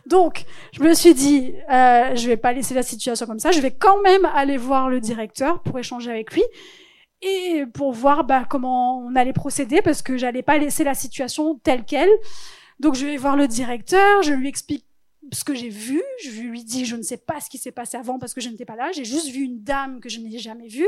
Donc, 0.06 0.46
je 0.74 0.82
me 0.82 0.94
suis 0.94 1.14
dit, 1.14 1.54
euh, 1.70 2.16
je 2.16 2.28
vais 2.28 2.38
pas 2.38 2.54
laisser 2.54 2.74
la 2.74 2.84
situation 2.84 3.26
comme 3.26 3.40
ça. 3.40 3.52
Je 3.52 3.60
vais 3.60 3.72
quand 3.72 4.02
même 4.02 4.26
aller 4.26 4.58
voir 4.58 4.90
le 4.90 5.00
directeur 5.00 5.62
pour 5.62 5.78
échanger 5.78 6.10
avec 6.10 6.34
lui 6.34 6.44
et 7.22 7.66
pour 7.74 7.94
voir 7.94 8.24
bah, 8.24 8.46
comment 8.50 9.00
on 9.00 9.16
allait 9.16 9.34
procéder 9.34 9.82
parce 9.82 10.02
que 10.02 10.18
j'allais 10.18 10.44
pas 10.44 10.58
laisser 10.58 10.84
la 10.84 10.94
situation 10.94 11.60
telle 11.64 11.84
quelle. 11.84 12.10
Donc, 12.80 12.96
je 12.96 13.06
vais 13.06 13.18
voir 13.18 13.36
le 13.36 13.48
directeur. 13.48 14.24
Je 14.24 14.34
lui 14.34 14.48
explique 14.48 14.86
ce 15.32 15.44
que 15.44 15.54
j'ai 15.54 15.70
vu. 15.70 16.02
Je 16.24 16.42
lui 16.42 16.64
dis, 16.64 16.86
je 16.86 16.96
ne 16.96 17.02
sais 17.02 17.18
pas 17.18 17.40
ce 17.40 17.50
qui 17.50 17.58
s'est 17.58 17.72
passé 17.72 17.98
avant 17.98 18.20
parce 18.20 18.34
que 18.34 18.42
je 18.42 18.50
n'étais 18.50 18.66
pas 18.66 18.76
là. 18.76 18.92
J'ai 18.92 19.06
juste 19.06 19.30
vu 19.30 19.42
une 19.42 19.64
dame 19.64 20.00
que 20.00 20.10
je 20.10 20.20
n'ai 20.20 20.38
jamais 20.40 20.68
vue 20.68 20.88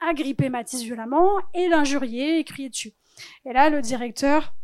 agripper 0.00 0.48
Mathis 0.48 0.82
violemment 0.82 1.30
et 1.54 1.68
l'injurier 1.68 2.38
et 2.38 2.44
crier 2.44 2.68
dessus. 2.68 2.92
Et 3.44 3.52
là, 3.52 3.70
le 3.70 3.80
directeur, 3.80 4.54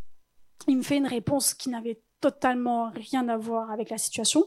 il 0.68 0.76
me 0.76 0.82
fait 0.82 0.96
une 0.96 1.06
réponse 1.06 1.54
qui 1.54 1.68
n'avait 1.68 2.00
totalement 2.20 2.90
rien 2.90 3.28
à 3.28 3.36
voir 3.36 3.70
avec 3.70 3.90
la 3.90 3.98
situation. 3.98 4.46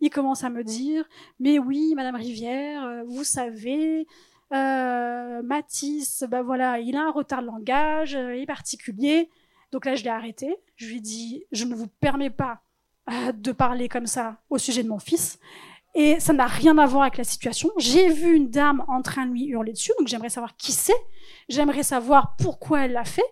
Il 0.00 0.10
commence 0.10 0.44
à 0.44 0.50
me 0.50 0.62
dire, 0.62 1.04
mais 1.40 1.58
oui, 1.58 1.94
Madame 1.96 2.14
Rivière, 2.14 2.84
euh, 2.84 3.02
vous 3.04 3.24
savez, 3.24 4.06
euh, 4.52 5.42
Matisse, 5.42 6.24
ben 6.28 6.42
voilà, 6.42 6.78
il 6.78 6.96
a 6.96 7.02
un 7.02 7.10
retard 7.10 7.42
de 7.42 7.46
langage, 7.46 8.14
euh, 8.14 8.36
il 8.36 8.42
est 8.42 8.46
particulier. 8.46 9.28
Donc 9.72 9.84
là, 9.84 9.94
je 9.94 10.04
l'ai 10.04 10.10
arrêté. 10.10 10.56
Je 10.76 10.86
lui 10.86 10.96
ai 10.96 11.00
dit, 11.00 11.44
je 11.52 11.64
ne 11.64 11.74
vous 11.74 11.88
permets 12.00 12.30
pas 12.30 12.62
euh, 13.10 13.32
de 13.32 13.52
parler 13.52 13.88
comme 13.88 14.06
ça 14.06 14.38
au 14.50 14.58
sujet 14.58 14.82
de 14.82 14.88
mon 14.88 14.98
fils. 14.98 15.38
Et 15.94 16.20
ça 16.20 16.32
n'a 16.32 16.46
rien 16.46 16.78
à 16.78 16.86
voir 16.86 17.02
avec 17.02 17.16
la 17.16 17.24
situation. 17.24 17.70
J'ai 17.78 18.10
vu 18.10 18.34
une 18.34 18.50
dame 18.50 18.84
en 18.88 19.02
train 19.02 19.26
de 19.26 19.32
lui 19.32 19.46
hurler 19.46 19.72
dessus, 19.72 19.92
donc 19.98 20.06
j'aimerais 20.06 20.28
savoir 20.28 20.56
qui 20.56 20.72
c'est. 20.72 20.92
J'aimerais 21.48 21.82
savoir 21.82 22.36
pourquoi 22.36 22.84
elle 22.84 22.92
l'a 22.92 23.04
fait 23.04 23.24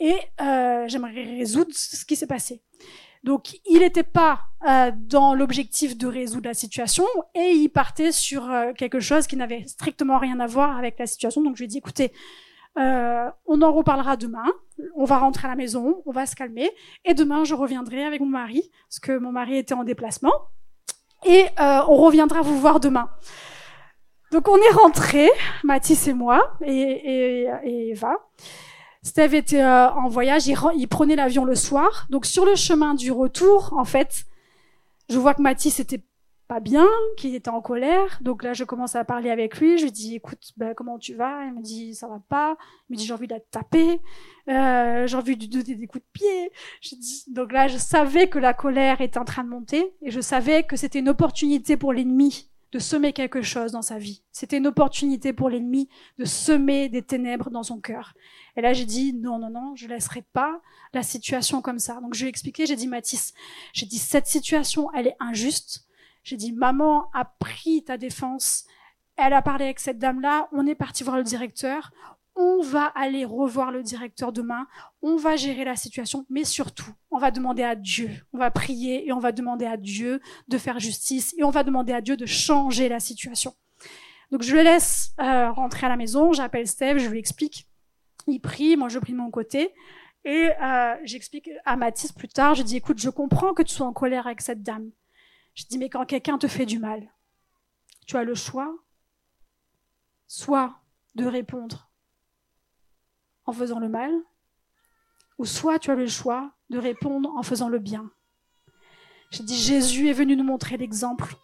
et 0.00 0.16
euh, 0.40 0.86
j'aimerais 0.88 1.22
résoudre 1.22 1.70
ce 1.72 2.04
qui 2.04 2.16
s'est 2.16 2.26
passé. 2.26 2.62
Donc, 3.22 3.58
il 3.66 3.80
n'était 3.80 4.02
pas 4.02 4.40
euh, 4.68 4.90
dans 4.96 5.34
l'objectif 5.34 5.96
de 5.96 6.06
résoudre 6.06 6.48
la 6.48 6.54
situation 6.54 7.04
et 7.34 7.50
il 7.52 7.68
partait 7.68 8.12
sur 8.12 8.50
quelque 8.76 8.98
chose 8.98 9.26
qui 9.26 9.36
n'avait 9.36 9.66
strictement 9.66 10.18
rien 10.18 10.40
à 10.40 10.46
voir 10.46 10.76
avec 10.76 10.98
la 10.98 11.06
situation. 11.06 11.42
Donc, 11.42 11.56
je 11.56 11.60
lui 11.60 11.66
ai 11.66 11.68
dit, 11.68 11.78
écoutez, 11.78 12.12
euh, 12.78 13.30
on 13.46 13.62
en 13.62 13.72
reparlera 13.72 14.16
demain. 14.16 14.46
On 14.96 15.04
va 15.04 15.18
rentrer 15.18 15.46
à 15.46 15.50
la 15.50 15.56
maison, 15.56 16.02
on 16.06 16.12
va 16.12 16.26
se 16.26 16.34
calmer, 16.34 16.70
et 17.04 17.14
demain 17.14 17.44
je 17.44 17.54
reviendrai 17.54 18.04
avec 18.04 18.20
mon 18.20 18.26
mari, 18.26 18.70
parce 18.88 19.00
que 19.00 19.18
mon 19.18 19.32
mari 19.32 19.58
était 19.58 19.74
en 19.74 19.84
déplacement, 19.84 20.32
et 21.26 21.44
euh, 21.60 21.80
on 21.88 21.96
reviendra 21.96 22.40
vous 22.40 22.58
voir 22.58 22.80
demain. 22.80 23.10
Donc 24.32 24.48
on 24.48 24.56
est 24.56 24.74
rentré, 24.74 25.28
Mathis 25.64 26.08
et 26.08 26.14
moi, 26.14 26.56
et, 26.62 26.72
et, 26.72 27.50
et 27.64 27.90
Eva. 27.90 28.14
Steve 29.02 29.34
était 29.34 29.62
euh, 29.62 29.90
en 29.90 30.08
voyage, 30.08 30.46
il, 30.46 30.56
il 30.76 30.86
prenait 30.86 31.16
l'avion 31.16 31.44
le 31.44 31.54
soir. 31.54 32.06
Donc 32.10 32.26
sur 32.26 32.44
le 32.44 32.54
chemin 32.54 32.94
du 32.94 33.12
retour, 33.12 33.74
en 33.76 33.84
fait, 33.84 34.24
je 35.08 35.18
vois 35.18 35.34
que 35.34 35.42
Mathis 35.42 35.80
était 35.80 36.02
pas 36.50 36.58
bien, 36.58 36.88
qu'il 37.16 37.36
était 37.36 37.48
en 37.48 37.60
colère. 37.60 38.18
Donc 38.22 38.42
là, 38.42 38.54
je 38.54 38.64
commence 38.64 38.96
à 38.96 39.04
parler 39.04 39.30
avec 39.30 39.60
lui. 39.60 39.78
Je 39.78 39.84
lui 39.84 39.92
dis, 39.92 40.16
écoute, 40.16 40.50
ben, 40.56 40.74
comment 40.74 40.98
tu 40.98 41.14
vas? 41.14 41.44
Il 41.44 41.54
me 41.54 41.62
dit, 41.62 41.94
ça 41.94 42.08
va 42.08 42.20
pas. 42.28 42.56
Il 42.88 42.94
me 42.94 42.96
dit, 42.96 43.06
j'ai 43.06 43.14
envie 43.14 43.28
de 43.28 43.34
la 43.34 43.38
taper. 43.38 44.00
Euh, 44.48 45.06
j'ai 45.06 45.16
envie 45.16 45.36
de 45.36 45.46
donner 45.46 45.76
des 45.76 45.86
coups 45.86 46.02
de 46.02 46.10
pied. 46.12 46.52
Je 46.80 46.96
dis, 46.96 47.22
donc 47.28 47.52
là, 47.52 47.68
je 47.68 47.78
savais 47.78 48.28
que 48.28 48.40
la 48.40 48.52
colère 48.52 49.00
était 49.00 49.20
en 49.20 49.24
train 49.24 49.44
de 49.44 49.48
monter 49.48 49.94
et 50.02 50.10
je 50.10 50.20
savais 50.20 50.64
que 50.64 50.74
c'était 50.74 50.98
une 50.98 51.08
opportunité 51.08 51.76
pour 51.76 51.92
l'ennemi 51.92 52.50
de 52.72 52.80
semer 52.80 53.12
quelque 53.12 53.42
chose 53.42 53.70
dans 53.70 53.82
sa 53.82 53.98
vie. 53.98 54.24
C'était 54.32 54.56
une 54.56 54.66
opportunité 54.66 55.32
pour 55.32 55.50
l'ennemi 55.50 55.88
de 56.18 56.24
semer 56.24 56.88
des 56.88 57.02
ténèbres 57.02 57.50
dans 57.50 57.62
son 57.62 57.78
cœur. 57.78 58.12
Et 58.56 58.60
là, 58.60 58.72
j'ai 58.72 58.86
dit, 58.86 59.12
non, 59.12 59.38
non, 59.38 59.50
non, 59.50 59.76
je 59.76 59.86
laisserai 59.86 60.22
pas 60.32 60.60
la 60.94 61.04
situation 61.04 61.62
comme 61.62 61.78
ça. 61.78 62.00
Donc, 62.00 62.14
je 62.14 62.22
lui 62.22 62.26
ai 62.26 62.28
expliqué, 62.28 62.66
j'ai 62.66 62.74
dit, 62.74 62.88
Mathis, 62.88 63.34
j'ai 63.72 63.86
dit, 63.86 63.98
cette 63.98 64.26
situation, 64.26 64.88
elle 64.96 65.06
est 65.06 65.16
injuste. 65.20 65.86
J'ai 66.30 66.36
dit, 66.36 66.52
maman 66.52 67.10
a 67.12 67.24
pris 67.24 67.82
ta 67.82 67.96
défense. 67.96 68.64
Elle 69.16 69.32
a 69.32 69.42
parlé 69.42 69.64
avec 69.64 69.80
cette 69.80 69.98
dame-là. 69.98 70.48
On 70.52 70.64
est 70.64 70.76
parti 70.76 71.02
voir 71.02 71.16
le 71.16 71.24
directeur. 71.24 71.90
On 72.36 72.62
va 72.62 72.84
aller 72.84 73.24
revoir 73.24 73.72
le 73.72 73.82
directeur 73.82 74.32
demain. 74.32 74.68
On 75.02 75.16
va 75.16 75.34
gérer 75.34 75.64
la 75.64 75.74
situation. 75.74 76.26
Mais 76.30 76.44
surtout, 76.44 76.92
on 77.10 77.18
va 77.18 77.32
demander 77.32 77.64
à 77.64 77.74
Dieu. 77.74 78.10
On 78.32 78.38
va 78.38 78.52
prier 78.52 79.08
et 79.08 79.12
on 79.12 79.18
va 79.18 79.32
demander 79.32 79.66
à 79.66 79.76
Dieu 79.76 80.20
de 80.46 80.56
faire 80.56 80.78
justice 80.78 81.34
et 81.36 81.42
on 81.42 81.50
va 81.50 81.64
demander 81.64 81.92
à 81.92 82.00
Dieu 82.00 82.16
de 82.16 82.26
changer 82.26 82.88
la 82.88 83.00
situation. 83.00 83.52
Donc 84.30 84.42
je 84.42 84.54
le 84.54 84.62
laisse 84.62 85.10
euh, 85.20 85.50
rentrer 85.50 85.86
à 85.86 85.88
la 85.88 85.96
maison. 85.96 86.32
J'appelle 86.32 86.68
Steve. 86.68 86.98
Je 86.98 87.08
lui 87.08 87.18
explique. 87.18 87.66
Il 88.28 88.38
prie. 88.38 88.76
Moi, 88.76 88.88
je 88.88 89.00
prie 89.00 89.14
de 89.14 89.18
mon 89.18 89.32
côté. 89.32 89.74
Et 90.24 90.50
euh, 90.62 90.94
j'explique 91.02 91.50
à 91.64 91.74
Mathis 91.74 92.12
plus 92.12 92.28
tard, 92.28 92.54
je 92.54 92.62
dis, 92.62 92.76
écoute, 92.76 93.00
je 93.00 93.08
comprends 93.08 93.54
que 93.54 93.62
tu 93.62 93.74
sois 93.74 93.86
en 93.86 93.92
colère 93.94 94.26
avec 94.26 94.42
cette 94.42 94.62
dame. 94.62 94.90
Je 95.60 95.66
dis, 95.66 95.76
mais 95.76 95.90
quand 95.90 96.06
quelqu'un 96.06 96.38
te 96.38 96.48
fait 96.48 96.64
du 96.64 96.78
mal, 96.78 97.06
tu 98.06 98.16
as 98.16 98.24
le 98.24 98.34
choix, 98.34 98.74
soit 100.26 100.80
de 101.16 101.26
répondre 101.26 101.90
en 103.44 103.52
faisant 103.52 103.78
le 103.78 103.90
mal, 103.90 104.10
ou 105.36 105.44
soit 105.44 105.78
tu 105.78 105.90
as 105.90 105.96
le 105.96 106.06
choix 106.06 106.50
de 106.70 106.78
répondre 106.78 107.30
en 107.36 107.42
faisant 107.42 107.68
le 107.68 107.78
bien. 107.78 108.10
Je 109.32 109.42
dis, 109.42 109.54
Jésus 109.54 110.08
est 110.08 110.14
venu 110.14 110.34
nous 110.34 110.44
montrer 110.44 110.78
l'exemple 110.78 111.36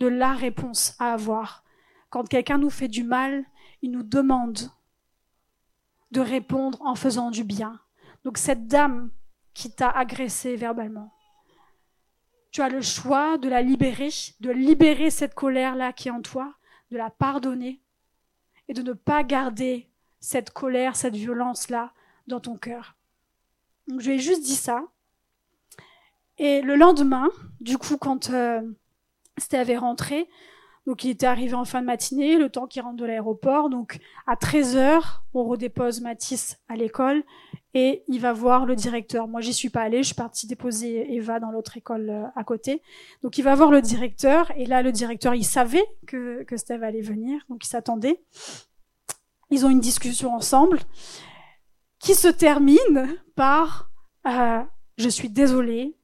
de 0.00 0.08
la 0.08 0.32
réponse 0.32 0.96
à 0.98 1.12
avoir. 1.12 1.62
Quand 2.10 2.28
quelqu'un 2.28 2.58
nous 2.58 2.70
fait 2.70 2.88
du 2.88 3.04
mal, 3.04 3.44
il 3.82 3.92
nous 3.92 4.02
demande 4.02 4.58
de 6.10 6.20
répondre 6.20 6.82
en 6.82 6.96
faisant 6.96 7.30
du 7.30 7.44
bien. 7.44 7.80
Donc 8.24 8.36
cette 8.36 8.66
dame 8.66 9.12
qui 9.54 9.70
t'a 9.70 9.90
agressé 9.90 10.56
verbalement, 10.56 11.12
tu 12.50 12.62
as 12.62 12.68
le 12.68 12.80
choix 12.80 13.38
de 13.38 13.48
la 13.48 13.62
libérer, 13.62 14.10
de 14.40 14.50
libérer 14.50 15.10
cette 15.10 15.34
colère-là 15.34 15.92
qui 15.92 16.08
est 16.08 16.12
en 16.12 16.22
toi, 16.22 16.54
de 16.90 16.96
la 16.96 17.10
pardonner 17.10 17.80
et 18.68 18.74
de 18.74 18.82
ne 18.82 18.92
pas 18.92 19.22
garder 19.22 19.88
cette 20.20 20.50
colère, 20.50 20.96
cette 20.96 21.16
violence-là 21.16 21.92
dans 22.26 22.40
ton 22.40 22.56
cœur. 22.56 22.96
Donc 23.86 24.00
je 24.00 24.10
lui 24.10 24.16
ai 24.16 24.18
juste 24.18 24.42
dit 24.42 24.54
ça. 24.54 24.84
Et 26.38 26.62
le 26.62 26.76
lendemain, 26.76 27.28
du 27.60 27.78
coup, 27.78 27.96
quand 27.96 28.30
euh, 28.30 28.60
Steve 29.38 29.70
est 29.70 29.78
rentré, 29.78 30.28
donc 30.86 31.04
il 31.04 31.10
était 31.10 31.26
arrivé 31.26 31.54
en 31.54 31.64
fin 31.64 31.80
de 31.80 31.86
matinée, 31.86 32.38
le 32.38 32.48
temps 32.48 32.66
qu'il 32.66 32.82
rentre 32.82 32.96
de 32.96 33.04
l'aéroport. 33.04 33.68
Donc 33.68 33.98
à 34.26 34.34
13h, 34.36 35.00
on 35.34 35.44
redépose 35.44 36.00
Mathis 36.00 36.58
à 36.68 36.76
l'école 36.76 37.22
et 37.74 38.04
il 38.08 38.20
va 38.20 38.32
voir 38.32 38.64
le 38.64 38.74
directeur. 38.74 39.28
Moi, 39.28 39.40
j'y 39.40 39.52
suis 39.52 39.68
pas 39.68 39.82
allée, 39.82 39.98
je 39.98 40.08
suis 40.08 40.14
partie 40.14 40.46
déposer 40.46 41.14
Eva 41.14 41.40
dans 41.40 41.50
l'autre 41.50 41.76
école 41.76 42.08
euh, 42.08 42.24
à 42.34 42.44
côté. 42.44 42.82
Donc 43.22 43.38
il 43.38 43.42
va 43.42 43.54
voir 43.54 43.70
le 43.70 43.82
directeur 43.82 44.50
et 44.56 44.64
là, 44.64 44.82
le 44.82 44.92
directeur, 44.92 45.34
il 45.34 45.44
savait 45.44 45.84
que, 46.06 46.42
que 46.44 46.56
Steve 46.56 46.82
allait 46.82 47.02
venir, 47.02 47.42
donc 47.48 47.64
il 47.64 47.68
s'attendait. 47.68 48.22
Ils 49.50 49.66
ont 49.66 49.70
une 49.70 49.80
discussion 49.80 50.34
ensemble 50.34 50.78
qui 51.98 52.14
se 52.14 52.28
termine 52.28 53.18
par 53.34 53.90
euh, 54.26 54.62
je 54.96 55.08
suis 55.08 55.28
désolée, 55.28 55.97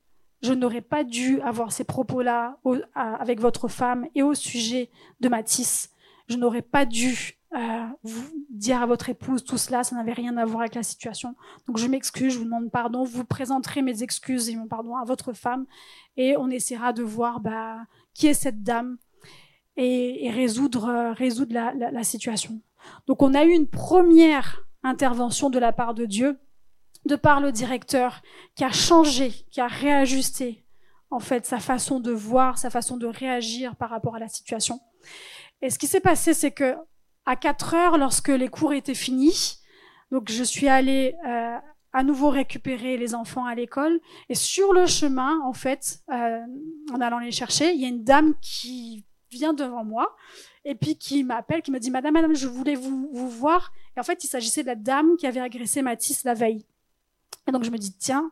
je 0.44 0.52
n'aurais 0.52 0.82
pas 0.82 1.04
dû 1.04 1.40
avoir 1.40 1.72
ces 1.72 1.84
propos-là 1.84 2.58
avec 2.94 3.40
votre 3.40 3.68
femme 3.68 4.06
et 4.14 4.22
au 4.22 4.34
sujet 4.34 4.90
de 5.20 5.28
Mathis. 5.28 5.90
Je 6.28 6.36
n'aurais 6.36 6.62
pas 6.62 6.84
dû 6.84 7.38
euh, 7.56 7.86
dire 8.50 8.82
à 8.82 8.86
votre 8.86 9.08
épouse 9.08 9.44
tout 9.44 9.56
cela, 9.56 9.84
ça 9.84 9.96
n'avait 9.96 10.12
rien 10.12 10.36
à 10.36 10.44
voir 10.44 10.60
avec 10.60 10.74
la 10.74 10.82
situation. 10.82 11.34
Donc 11.66 11.78
je 11.78 11.86
m'excuse, 11.86 12.34
je 12.34 12.38
vous 12.38 12.44
demande 12.44 12.70
pardon, 12.70 13.04
vous 13.04 13.24
présenterez 13.24 13.80
mes 13.80 14.02
excuses 14.02 14.50
et 14.50 14.56
mon 14.56 14.66
pardon 14.66 14.96
à 14.96 15.04
votre 15.04 15.32
femme 15.32 15.64
et 16.16 16.36
on 16.36 16.50
essaiera 16.50 16.92
de 16.92 17.02
voir 17.02 17.40
bah, 17.40 17.78
qui 18.12 18.26
est 18.26 18.34
cette 18.34 18.62
dame 18.62 18.98
et, 19.76 20.30
résoudre, 20.30 20.88
euh, 20.88 21.90
la 21.90 22.04
situation. 22.04 22.60
Donc 23.06 23.22
on 23.22 23.32
a 23.34 23.44
eu 23.44 23.50
une 23.50 23.68
première 23.68 24.66
intervention 24.82 25.48
de 25.48 25.58
la 25.58 25.72
part 25.72 25.94
de 25.94 26.04
Dieu 26.04 26.38
de 27.06 27.16
par 27.16 27.40
le 27.40 27.52
directeur 27.52 28.22
qui 28.54 28.64
a 28.64 28.70
changé, 28.70 29.30
qui 29.50 29.60
a 29.60 29.66
réajusté 29.66 30.64
en 31.10 31.20
fait 31.20 31.46
sa 31.46 31.58
façon 31.58 32.00
de 32.00 32.12
voir, 32.12 32.58
sa 32.58 32.70
façon 32.70 32.96
de 32.96 33.06
réagir 33.06 33.76
par 33.76 33.90
rapport 33.90 34.16
à 34.16 34.18
la 34.18 34.28
situation. 34.28 34.80
Et 35.62 35.70
ce 35.70 35.78
qui 35.78 35.86
s'est 35.86 36.00
passé, 36.00 36.34
c'est 36.34 36.50
que 36.50 36.74
à 37.26 37.36
4 37.36 37.74
heures, 37.74 37.98
lorsque 37.98 38.28
les 38.28 38.48
cours 38.48 38.72
étaient 38.74 38.94
finis, 38.94 39.58
donc 40.10 40.30
je 40.30 40.42
suis 40.42 40.68
allée 40.68 41.14
euh, 41.26 41.56
à 41.92 42.02
nouveau 42.02 42.28
récupérer 42.28 42.96
les 42.96 43.14
enfants 43.14 43.46
à 43.46 43.54
l'école. 43.54 43.98
Et 44.28 44.34
sur 44.34 44.72
le 44.72 44.86
chemin, 44.86 45.40
en 45.44 45.52
fait, 45.52 46.00
euh, 46.12 46.40
en 46.92 47.00
allant 47.00 47.18
les 47.18 47.30
chercher, 47.30 47.72
il 47.72 47.80
y 47.80 47.84
a 47.84 47.88
une 47.88 48.04
dame 48.04 48.34
qui 48.40 49.04
vient 49.30 49.54
devant 49.54 49.84
moi 49.84 50.14
et 50.64 50.74
puis 50.74 50.96
qui 50.96 51.24
m'appelle, 51.24 51.62
qui 51.62 51.70
me 51.70 51.78
dit 51.78 51.90
Madame, 51.90 52.14
Madame, 52.14 52.34
je 52.34 52.46
voulais 52.46 52.74
vous, 52.74 53.08
vous 53.12 53.28
voir. 53.28 53.72
Et 53.96 54.00
en 54.00 54.02
fait, 54.02 54.22
il 54.24 54.28
s'agissait 54.28 54.62
de 54.62 54.68
la 54.68 54.74
dame 54.74 55.16
qui 55.16 55.26
avait 55.26 55.40
agressé 55.40 55.82
Mathis 55.82 56.24
la 56.24 56.34
veille. 56.34 56.64
Et 57.46 57.52
donc 57.52 57.64
je 57.64 57.70
me 57.70 57.78
dis, 57.78 57.96
tiens, 57.96 58.30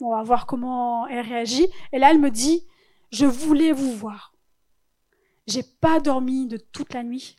on 0.00 0.10
va 0.10 0.22
voir 0.22 0.46
comment 0.46 1.06
elle 1.06 1.26
réagit. 1.26 1.68
Et 1.92 1.98
là, 1.98 2.10
elle 2.10 2.18
me 2.18 2.30
dit, 2.30 2.66
je 3.10 3.26
voulais 3.26 3.72
vous 3.72 3.92
voir. 3.92 4.32
J'ai 5.46 5.62
pas 5.62 6.00
dormi 6.00 6.46
de 6.46 6.56
toute 6.56 6.92
la 6.92 7.02
nuit. 7.02 7.36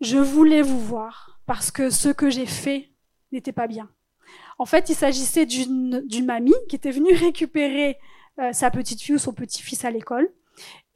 Je 0.00 0.18
voulais 0.18 0.62
vous 0.62 0.80
voir 0.80 1.40
parce 1.46 1.70
que 1.70 1.90
ce 1.90 2.08
que 2.08 2.28
j'ai 2.28 2.46
fait 2.46 2.90
n'était 3.30 3.52
pas 3.52 3.66
bien. 3.66 3.88
En 4.58 4.66
fait, 4.66 4.88
il 4.88 4.94
s'agissait 4.94 5.46
d'une 5.46 6.24
mamie 6.24 6.54
qui 6.68 6.76
était 6.76 6.90
venue 6.90 7.14
récupérer 7.14 7.98
euh, 8.40 8.52
sa 8.52 8.70
petite 8.70 9.00
fille 9.00 9.14
ou 9.14 9.18
son 9.18 9.32
petit-fils 9.32 9.84
à 9.84 9.90
l'école. 9.90 10.28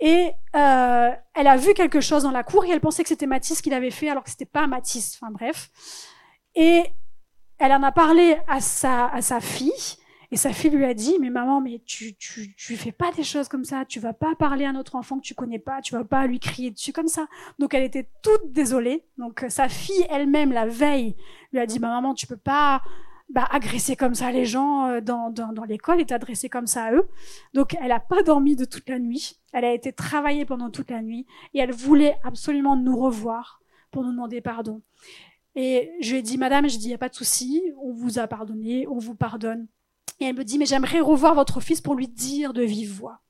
Et 0.00 0.32
euh, 0.54 1.10
elle 1.34 1.46
a 1.46 1.56
vu 1.56 1.72
quelque 1.72 2.00
chose 2.00 2.24
dans 2.24 2.30
la 2.30 2.44
cour 2.44 2.64
et 2.64 2.70
elle 2.70 2.80
pensait 2.80 3.02
que 3.02 3.08
c'était 3.08 3.26
Mathis 3.26 3.62
qui 3.62 3.70
l'avait 3.70 3.90
fait 3.90 4.10
alors 4.10 4.24
que 4.24 4.30
c'était 4.30 4.44
pas 4.44 4.66
Mathis. 4.66 5.18
Enfin 5.20 5.32
bref. 5.32 5.70
Et 6.54 6.84
elle 7.58 7.72
en 7.72 7.82
a 7.82 7.92
parlé 7.92 8.36
à 8.48 8.60
sa, 8.60 9.06
à 9.06 9.22
sa 9.22 9.40
fille, 9.40 9.98
et 10.30 10.36
sa 10.36 10.52
fille 10.52 10.70
lui 10.70 10.84
a 10.84 10.94
dit, 10.94 11.16
mais 11.20 11.30
maman, 11.30 11.60
mais 11.60 11.80
tu, 11.86 12.16
tu, 12.16 12.54
tu 12.56 12.76
fais 12.76 12.92
pas 12.92 13.12
des 13.12 13.22
choses 13.22 13.48
comme 13.48 13.64
ça, 13.64 13.84
tu 13.84 14.00
vas 14.00 14.12
pas 14.12 14.34
parler 14.34 14.64
à 14.64 14.72
notre 14.72 14.96
enfant 14.96 15.18
que 15.18 15.24
tu 15.24 15.34
connais 15.34 15.58
pas, 15.58 15.80
tu 15.80 15.94
vas 15.94 16.04
pas 16.04 16.26
lui 16.26 16.40
crier 16.40 16.70
dessus 16.70 16.92
comme 16.92 17.08
ça. 17.08 17.26
Donc 17.58 17.74
elle 17.74 17.84
était 17.84 18.08
toute 18.22 18.52
désolée. 18.52 19.04
Donc 19.18 19.44
sa 19.48 19.68
fille 19.68 20.04
elle-même, 20.10 20.52
la 20.52 20.66
veille, 20.66 21.14
lui 21.52 21.60
a 21.60 21.66
dit, 21.66 21.78
bah, 21.78 21.88
maman, 21.88 22.12
tu 22.14 22.26
peux 22.26 22.36
pas 22.36 22.82
bah, 23.28 23.46
agresser 23.50 23.96
comme 23.96 24.14
ça 24.14 24.30
les 24.32 24.44
gens 24.44 24.86
euh, 24.86 25.00
dans, 25.00 25.30
dans, 25.30 25.52
dans 25.52 25.64
l'école 25.64 26.00
et 26.00 26.06
t'adresser 26.06 26.48
comme 26.48 26.66
ça 26.66 26.84
à 26.84 26.92
eux. 26.92 27.08
Donc 27.54 27.76
elle 27.80 27.92
a 27.92 28.00
pas 28.00 28.22
dormi 28.22 28.56
de 28.56 28.64
toute 28.64 28.88
la 28.88 28.98
nuit. 28.98 29.38
Elle 29.52 29.64
a 29.64 29.72
été 29.72 29.92
travaillée 29.92 30.44
pendant 30.44 30.70
toute 30.70 30.90
la 30.90 31.02
nuit 31.02 31.26
et 31.54 31.60
elle 31.60 31.72
voulait 31.72 32.18
absolument 32.24 32.76
nous 32.76 32.96
revoir 32.96 33.60
pour 33.92 34.02
nous 34.02 34.10
demander 34.10 34.40
pardon. 34.40 34.82
Et 35.56 35.92
je 36.00 36.12
lui 36.12 36.18
ai 36.18 36.22
dit, 36.22 36.38
madame, 36.38 36.68
je 36.68 36.76
dis, 36.76 36.84
il 36.84 36.88
n'y 36.88 36.94
a 36.94 36.98
pas 36.98 37.08
de 37.08 37.14
souci, 37.14 37.62
on 37.82 37.92
vous 37.92 38.18
a 38.18 38.26
pardonné, 38.26 38.86
on 38.88 38.98
vous 38.98 39.14
pardonne. 39.14 39.66
Et 40.20 40.26
elle 40.26 40.36
me 40.36 40.44
dit, 40.44 40.58
mais 40.58 40.66
j'aimerais 40.66 41.00
revoir 41.00 41.34
votre 41.34 41.60
fils 41.60 41.80
pour 41.80 41.94
lui 41.94 42.08
dire 42.08 42.52
de 42.52 42.62
vive 42.62 42.92
voix. 42.92 43.20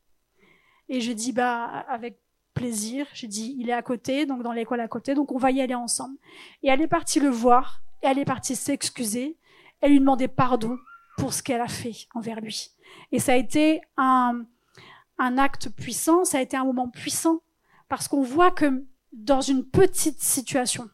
Et 0.88 1.00
je 1.00 1.12
dis, 1.12 1.32
bah, 1.32 1.64
avec 1.88 2.18
plaisir. 2.56 3.06
Je 3.12 3.26
dis, 3.26 3.54
il 3.60 3.68
est 3.70 3.74
à 3.74 3.82
côté, 3.82 4.26
donc 4.26 4.42
dans 4.42 4.52
l'école 4.52 4.80
à 4.80 4.88
côté, 4.88 5.14
donc 5.14 5.30
on 5.30 5.38
va 5.38 5.52
y 5.52 5.60
aller 5.60 5.76
ensemble. 5.76 6.16
Et 6.64 6.68
elle 6.68 6.80
est 6.80 6.88
partie 6.88 7.20
le 7.20 7.28
voir, 7.28 7.82
et 8.02 8.06
elle 8.06 8.18
est 8.18 8.24
partie 8.24 8.56
s'excuser. 8.56 9.36
Elle 9.80 9.92
lui 9.92 10.00
demandait 10.00 10.26
pardon 10.26 10.76
pour 11.18 11.32
ce 11.32 11.42
qu'elle 11.42 11.60
a 11.60 11.68
fait 11.68 12.08
envers 12.14 12.40
lui. 12.40 12.70
Et 13.12 13.20
ça 13.20 13.34
a 13.34 13.36
été 13.36 13.82
un, 13.96 14.44
un 15.18 15.38
acte 15.38 15.68
puissant, 15.68 16.24
ça 16.24 16.38
a 16.38 16.40
été 16.40 16.56
un 16.56 16.64
moment 16.64 16.88
puissant, 16.88 17.42
parce 17.88 18.08
qu'on 18.08 18.22
voit 18.22 18.50
que 18.50 18.84
dans 19.12 19.40
une 19.40 19.64
petite 19.64 20.20
situation, 20.20 20.88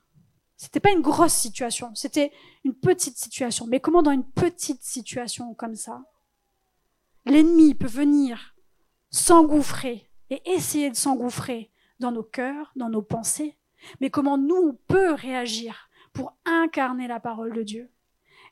c'était 0.62 0.78
pas 0.78 0.92
une 0.92 1.02
grosse 1.02 1.32
situation, 1.32 1.92
c'était 1.96 2.30
une 2.62 2.72
petite 2.72 3.18
situation. 3.18 3.66
Mais 3.66 3.80
comment 3.80 4.00
dans 4.00 4.12
une 4.12 4.22
petite 4.22 4.84
situation 4.84 5.54
comme 5.54 5.74
ça, 5.74 6.04
l'ennemi 7.26 7.74
peut 7.74 7.88
venir 7.88 8.54
s'engouffrer 9.10 10.08
et 10.30 10.40
essayer 10.48 10.88
de 10.88 10.94
s'engouffrer 10.94 11.72
dans 11.98 12.12
nos 12.12 12.22
cœurs, 12.22 12.70
dans 12.76 12.88
nos 12.88 13.02
pensées, 13.02 13.56
mais 14.00 14.08
comment 14.08 14.38
nous, 14.38 14.54
on 14.54 14.78
peut 14.86 15.14
réagir 15.14 15.88
pour 16.12 16.36
incarner 16.44 17.08
la 17.08 17.18
parole 17.18 17.54
de 17.54 17.64
Dieu? 17.64 17.90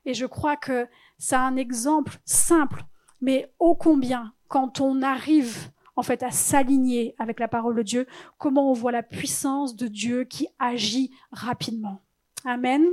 Et 0.04 0.12
je 0.12 0.26
crois 0.26 0.56
que 0.56 0.88
c'est 1.16 1.36
un 1.36 1.54
exemple 1.54 2.18
simple, 2.24 2.86
mais 3.20 3.54
ô 3.60 3.76
combien, 3.76 4.34
quand 4.48 4.80
on 4.80 5.02
arrive 5.02 5.70
en 6.00 6.02
fait 6.02 6.22
à 6.22 6.30
s'aligner 6.30 7.14
avec 7.18 7.38
la 7.38 7.46
parole 7.46 7.76
de 7.76 7.82
Dieu, 7.82 8.06
comment 8.38 8.70
on 8.70 8.72
voit 8.72 8.90
la 8.90 9.02
puissance 9.02 9.76
de 9.76 9.86
Dieu 9.86 10.24
qui 10.24 10.48
agit 10.58 11.10
rapidement. 11.30 12.00
Amen. 12.46 12.86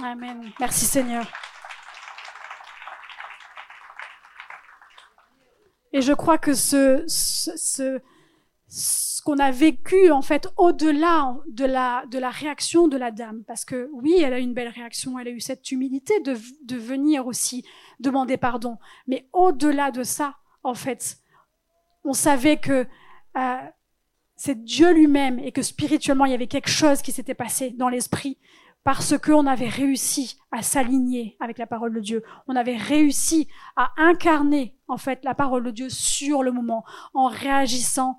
Amen. 0.00 0.48
Merci 0.60 0.84
Seigneur. 0.84 1.26
Et 5.92 6.02
je 6.02 6.12
crois 6.12 6.38
que 6.38 6.54
ce, 6.54 7.02
ce, 7.08 7.98
ce, 8.68 9.22
qu'on 9.24 9.40
a 9.40 9.50
vécu 9.50 10.12
en 10.12 10.22
fait 10.22 10.46
au-delà 10.56 11.36
de 11.48 11.64
la, 11.64 12.04
de 12.12 12.18
la 12.20 12.30
réaction 12.30 12.86
de 12.86 12.96
la 12.96 13.10
dame, 13.10 13.42
parce 13.44 13.64
que 13.64 13.90
oui, 13.92 14.20
elle 14.22 14.34
a 14.34 14.38
eu 14.38 14.42
une 14.42 14.54
belle 14.54 14.68
réaction, 14.68 15.18
elle 15.18 15.26
a 15.26 15.32
eu 15.32 15.40
cette 15.40 15.72
humilité 15.72 16.20
de, 16.20 16.36
de 16.62 16.76
venir 16.76 17.26
aussi 17.26 17.66
demander 17.98 18.36
pardon, 18.36 18.78
mais 19.08 19.28
au-delà 19.32 19.90
de 19.90 20.04
ça, 20.04 20.36
en 20.62 20.74
fait, 20.74 21.18
on 22.04 22.12
savait 22.12 22.56
que 22.56 22.86
euh, 23.36 23.56
c'est 24.36 24.64
Dieu 24.64 24.92
lui-même 24.92 25.38
et 25.38 25.52
que 25.52 25.62
spirituellement 25.62 26.24
il 26.24 26.32
y 26.32 26.34
avait 26.34 26.46
quelque 26.46 26.70
chose 26.70 27.02
qui 27.02 27.12
s'était 27.12 27.34
passé 27.34 27.70
dans 27.70 27.88
l'esprit 27.88 28.38
parce 28.84 29.18
qu'on 29.18 29.46
avait 29.46 29.68
réussi 29.68 30.38
à 30.50 30.62
s'aligner 30.62 31.36
avec 31.40 31.58
la 31.58 31.66
parole 31.66 31.94
de 31.94 32.00
Dieu. 32.00 32.22
On 32.48 32.56
avait 32.56 32.76
réussi 32.76 33.48
à 33.76 33.92
incarner 33.98 34.76
en 34.88 34.96
fait 34.96 35.22
la 35.24 35.34
parole 35.34 35.64
de 35.64 35.70
Dieu 35.70 35.90
sur 35.90 36.42
le 36.42 36.50
moment, 36.50 36.84
en 37.12 37.26
réagissant, 37.26 38.18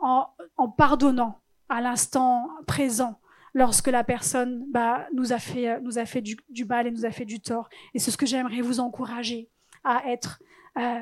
en, 0.00 0.26
en 0.56 0.68
pardonnant 0.68 1.40
à 1.68 1.82
l'instant 1.82 2.48
présent 2.66 3.20
lorsque 3.54 3.88
la 3.88 4.04
personne 4.04 4.64
bah, 4.70 5.06
nous 5.12 5.32
a 5.32 5.38
fait, 5.38 5.80
nous 5.82 5.98
a 5.98 6.06
fait 6.06 6.22
du, 6.22 6.38
du, 6.48 6.64
mal 6.64 6.86
et 6.86 6.90
nous 6.90 7.04
a 7.04 7.10
fait 7.10 7.24
du 7.24 7.40
tort. 7.40 7.68
Et 7.92 7.98
c'est 7.98 8.10
ce 8.10 8.16
que 8.16 8.26
j'aimerais 8.26 8.60
vous 8.60 8.80
encourager 8.80 9.50
à 9.84 10.08
être 10.08 10.40
euh, 10.78 11.00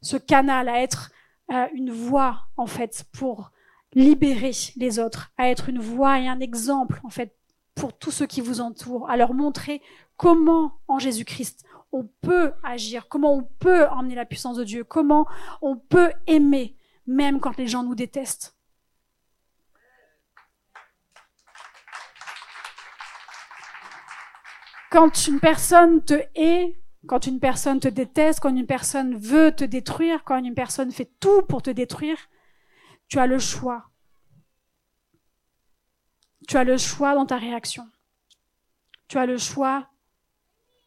ce 0.00 0.16
canal, 0.16 0.68
à 0.68 0.80
être 0.80 1.10
euh, 1.52 1.66
une 1.72 1.92
voix 1.92 2.48
en 2.56 2.66
fait 2.66 3.04
pour 3.12 3.52
libérer 3.92 4.52
les 4.76 4.98
autres, 4.98 5.32
à 5.38 5.48
être 5.48 5.68
une 5.68 5.80
voix 5.80 6.18
et 6.20 6.28
un 6.28 6.40
exemple 6.40 7.00
en 7.04 7.10
fait 7.10 7.34
pour 7.74 7.96
tous 7.96 8.10
ceux 8.10 8.26
qui 8.26 8.40
vous 8.40 8.60
entourent, 8.60 9.08
à 9.08 9.16
leur 9.16 9.34
montrer 9.34 9.82
comment 10.16 10.78
en 10.88 10.98
Jésus-Christ 10.98 11.64
on 11.92 12.08
peut 12.20 12.52
agir, 12.62 13.08
comment 13.08 13.34
on 13.34 13.42
peut 13.42 13.86
emmener 13.88 14.14
la 14.14 14.26
puissance 14.26 14.56
de 14.56 14.64
Dieu, 14.64 14.84
comment 14.84 15.26
on 15.62 15.76
peut 15.76 16.12
aimer 16.26 16.76
même 17.06 17.40
quand 17.40 17.56
les 17.56 17.68
gens 17.68 17.82
nous 17.82 17.94
détestent. 17.94 18.56
Quand 24.90 25.26
une 25.26 25.40
personne 25.40 26.02
te 26.04 26.20
hait, 26.34 26.78
quand 27.06 27.26
une 27.26 27.40
personne 27.40 27.80
te 27.80 27.88
déteste, 27.88 28.40
quand 28.40 28.54
une 28.54 28.66
personne 28.66 29.16
veut 29.16 29.52
te 29.52 29.64
détruire, 29.64 30.24
quand 30.24 30.38
une 30.38 30.54
personne 30.54 30.90
fait 30.90 31.10
tout 31.20 31.42
pour 31.42 31.62
te 31.62 31.70
détruire, 31.70 32.18
tu 33.08 33.18
as 33.18 33.26
le 33.26 33.38
choix. 33.38 33.90
Tu 36.48 36.56
as 36.56 36.64
le 36.64 36.76
choix 36.76 37.14
dans 37.14 37.26
ta 37.26 37.38
réaction. 37.38 37.88
Tu 39.08 39.18
as 39.18 39.26
le 39.26 39.38
choix 39.38 39.88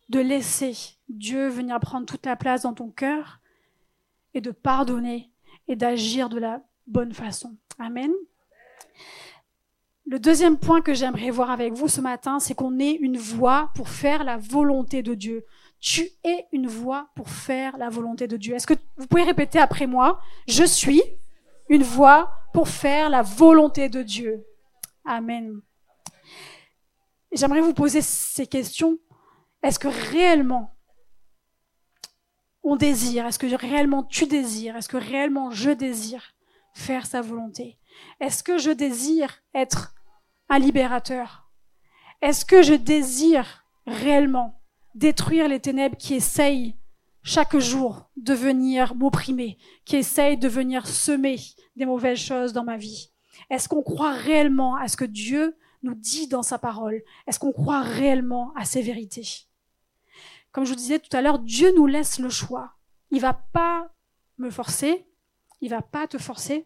de 0.09 0.19
laisser 0.19 0.75
Dieu 1.07 1.47
venir 1.47 1.79
prendre 1.79 2.05
toute 2.05 2.25
la 2.25 2.35
place 2.35 2.63
dans 2.63 2.73
ton 2.73 2.89
cœur 2.89 3.39
et 4.33 4.41
de 4.41 4.51
pardonner 4.51 5.31
et 5.67 5.75
d'agir 5.75 6.29
de 6.29 6.39
la 6.39 6.61
bonne 6.87 7.13
façon. 7.13 7.55
Amen. 7.77 8.11
Le 10.05 10.19
deuxième 10.19 10.57
point 10.57 10.81
que 10.81 10.93
j'aimerais 10.93 11.29
voir 11.29 11.51
avec 11.51 11.73
vous 11.73 11.87
ce 11.87 12.01
matin, 12.01 12.39
c'est 12.39 12.55
qu'on 12.55 12.79
est 12.79 12.93
une 12.93 13.17
voix 13.17 13.71
pour 13.75 13.89
faire 13.89 14.23
la 14.23 14.37
volonté 14.37 15.03
de 15.03 15.13
Dieu. 15.13 15.45
Tu 15.79 16.09
es 16.23 16.47
une 16.51 16.67
voix 16.67 17.09
pour 17.15 17.29
faire 17.29 17.77
la 17.77 17.89
volonté 17.89 18.27
de 18.27 18.37
Dieu. 18.37 18.55
Est-ce 18.55 18.67
que 18.67 18.73
vous 18.97 19.07
pouvez 19.07 19.23
répéter 19.23 19.59
après 19.59 19.87
moi? 19.87 20.19
Je 20.47 20.63
suis 20.63 21.01
une 21.69 21.83
voix 21.83 22.31
pour 22.53 22.67
faire 22.67 23.09
la 23.09 23.21
volonté 23.21 23.87
de 23.87 24.01
Dieu. 24.01 24.45
Amen. 25.05 25.61
J'aimerais 27.31 27.61
vous 27.61 27.73
poser 27.73 28.01
ces 28.01 28.47
questions. 28.47 28.97
Est-ce 29.63 29.79
que 29.79 29.87
réellement 29.87 30.75
on 32.63 32.75
désire? 32.75 33.25
Est-ce 33.25 33.39
que 33.39 33.55
réellement 33.55 34.03
tu 34.03 34.25
désires? 34.25 34.75
Est-ce 34.75 34.89
que 34.89 34.97
réellement 34.97 35.51
je 35.51 35.71
désire 35.71 36.33
faire 36.73 37.05
sa 37.05 37.21
volonté? 37.21 37.77
Est-ce 38.19 38.43
que 38.43 38.57
je 38.57 38.71
désire 38.71 39.41
être 39.53 39.93
un 40.49 40.59
libérateur? 40.59 41.49
Est-ce 42.21 42.43
que 42.43 42.61
je 42.61 42.73
désire 42.73 43.65
réellement 43.87 44.58
détruire 44.95 45.47
les 45.47 45.59
ténèbres 45.59 45.97
qui 45.97 46.15
essayent 46.15 46.75
chaque 47.23 47.57
jour 47.57 48.09
de 48.17 48.33
venir 48.33 48.95
m'opprimer, 48.95 49.57
qui 49.85 49.97
essayent 49.97 50.37
de 50.37 50.47
venir 50.47 50.87
semer 50.87 51.37
des 51.75 51.85
mauvaises 51.85 52.19
choses 52.19 52.53
dans 52.53 52.63
ma 52.63 52.77
vie 52.77 53.11
Est-ce 53.49 53.69
qu'on 53.69 53.83
croit 53.83 54.13
réellement 54.13 54.75
à 54.75 54.87
ce 54.87 54.97
que 54.97 55.05
Dieu 55.05 55.57
nous 55.83 55.95
dit 55.95 56.27
dans 56.27 56.43
sa 56.43 56.57
parole? 56.57 57.01
Est-ce 57.27 57.39
qu'on 57.39 57.51
croit 57.51 57.81
réellement 57.81 58.53
à 58.55 58.65
ses 58.65 58.81
vérités? 58.81 59.47
Comme 60.51 60.65
je 60.65 60.71
vous 60.71 60.75
disais 60.75 60.99
tout 60.99 61.15
à 61.15 61.21
l'heure, 61.21 61.39
Dieu 61.39 61.73
nous 61.75 61.85
laisse 61.85 62.19
le 62.19 62.29
choix. 62.29 62.73
Il 63.11 63.21
va 63.21 63.33
pas 63.33 63.93
me 64.37 64.49
forcer, 64.49 65.05
il 65.61 65.69
va 65.69 65.81
pas 65.81 66.07
te 66.07 66.17
forcer. 66.17 66.65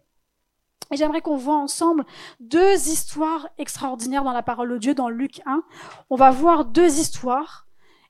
Et 0.92 0.98
j'aimerais 0.98 1.22
qu'on 1.22 1.38
voit 1.38 1.58
ensemble 1.58 2.06
deux 2.40 2.88
histoires 2.88 3.50
extraordinaires 3.58 4.24
dans 4.24 4.34
la 4.34 4.44
parole 4.44 4.70
de 4.70 4.78
Dieu 4.78 4.94
dans 4.94 5.10
Luc 5.10 5.42
1. 5.46 5.64
On 6.10 6.16
va 6.16 6.30
voir 6.30 6.66
deux 6.66 7.00
histoires 7.00 7.62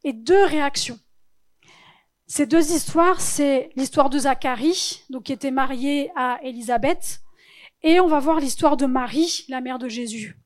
et 0.04 0.14
deux 0.14 0.46
réactions. 0.46 1.00
Ces 2.28 2.46
deux 2.46 2.72
histoires, 2.72 3.22
c'est 3.22 3.70
l'histoire 3.76 4.10
de 4.10 4.20
Zacharie, 4.20 5.04
donc 5.10 5.24
qui 5.24 5.34
était 5.34 5.52
marié 5.52 6.12
à 6.16 6.40
Élisabeth, 6.42 7.22
et 7.84 8.00
on 8.00 8.08
va 8.08 8.20
voir 8.20 8.40
l'histoire 8.40 8.78
de 8.78 8.86
Marie, 8.86 9.46
la 9.50 9.62
mère 9.62 9.78
de 9.78 9.90
Jésus. 9.90 10.40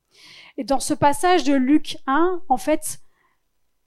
Et 0.56 0.64
dans 0.64 0.80
ce 0.80 0.92
passage 0.92 1.44
de 1.44 1.54
Luc 1.54 1.96
1, 2.06 2.42
en 2.48 2.56
fait, 2.56 3.00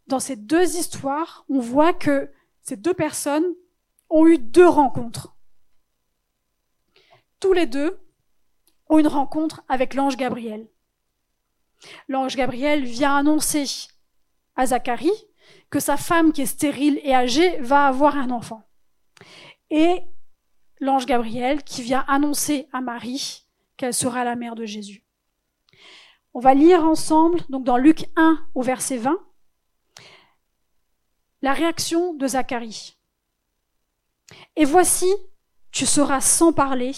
dans 0.08 0.20
ces 0.20 0.38
deux 0.38 0.78
histoires, 0.78 1.46
on 1.50 1.60
voit 1.60 1.94
que 1.94 2.32
ces 2.62 2.78
deux 2.78 2.94
personnes 2.94 3.46
ont 4.10 4.26
eu 4.26 4.38
deux 4.38 4.68
rencontres. 4.68 5.36
Tous 7.40 7.54
les 7.54 7.66
deux 7.66 8.00
ont 8.88 9.00
une 9.00 9.08
rencontre 9.08 9.64
avec 9.68 9.94
l'ange 9.94 10.16
Gabriel. 10.16 10.68
L'ange 12.08 12.36
Gabriel 12.36 12.84
vient 12.84 13.18
annoncer 13.18 13.66
à 14.56 14.68
Zacharie 14.68 15.12
que 15.72 15.80
sa 15.80 15.98
femme 15.98 16.34
qui 16.34 16.42
est 16.42 16.46
stérile 16.46 17.00
et 17.04 17.16
âgée 17.16 17.60
va 17.62 17.88
avoir 17.88 18.18
un 18.18 18.30
enfant. 18.30 18.68
Et 19.70 20.02
l'ange 20.80 21.06
Gabriel 21.06 21.64
qui 21.64 21.82
vient 21.82 22.04
annoncer 22.08 22.68
à 22.74 22.82
Marie 22.82 23.48
qu'elle 23.78 23.94
sera 23.94 24.24
la 24.26 24.36
mère 24.36 24.56
de 24.56 24.66
Jésus. 24.66 25.04
On 26.34 26.40
va 26.40 26.54
lire 26.54 26.86
ensemble, 26.86 27.40
donc 27.50 27.64
dans 27.64 27.78
Luc 27.78 28.06
1 28.18 28.46
au 28.54 28.62
verset 28.62 28.98
20, 28.98 29.18
la 31.42 31.54
réaction 31.54 32.14
de 32.14 32.28
Zacharie. 32.28 32.98
Et 34.56 34.66
voici, 34.66 35.12
tu 35.72 35.86
seras 35.86 36.22
sans 36.22 36.54
parler, 36.54 36.94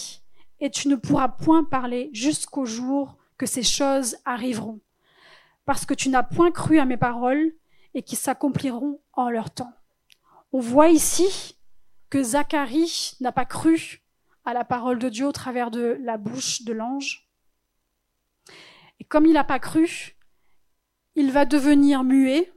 et 0.60 0.70
tu 0.70 0.88
ne 0.88 0.96
pourras 0.96 1.28
point 1.28 1.64
parler 1.64 2.10
jusqu'au 2.12 2.64
jour 2.64 3.16
que 3.38 3.46
ces 3.46 3.62
choses 3.62 4.16
arriveront, 4.24 4.80
parce 5.64 5.86
que 5.86 5.94
tu 5.94 6.08
n'as 6.08 6.22
point 6.22 6.50
cru 6.50 6.78
à 6.78 6.84
mes 6.84 6.96
paroles, 6.96 7.54
et 7.94 8.02
qui 8.02 8.16
s'accompliront 8.16 9.00
en 9.12 9.30
leur 9.30 9.50
temps. 9.50 9.72
On 10.52 10.60
voit 10.60 10.88
ici 10.88 11.58
que 12.10 12.22
Zacharie 12.22 13.16
n'a 13.20 13.32
pas 13.32 13.44
cru 13.44 14.02
à 14.44 14.52
la 14.52 14.64
parole 14.64 14.98
de 14.98 15.08
Dieu 15.08 15.26
au 15.26 15.32
travers 15.32 15.70
de 15.70 15.96
la 16.00 16.18
bouche 16.18 16.62
de 16.62 16.72
l'ange. 16.72 17.28
Et 19.00 19.04
comme 19.04 19.26
il 19.26 19.32
n'a 19.32 19.44
pas 19.44 19.58
cru, 19.58 20.16
il 21.14 21.32
va 21.32 21.44
devenir 21.44 22.04
muet 22.04 22.52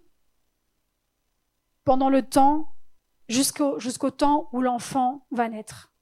pendant 1.84 2.10
le 2.10 2.22
temps, 2.28 2.76
jusqu'au 3.30 4.12
temps 4.12 4.50
où 4.52 4.62
l'enfant 4.62 5.26
va 5.32 5.48
naître. 5.48 5.94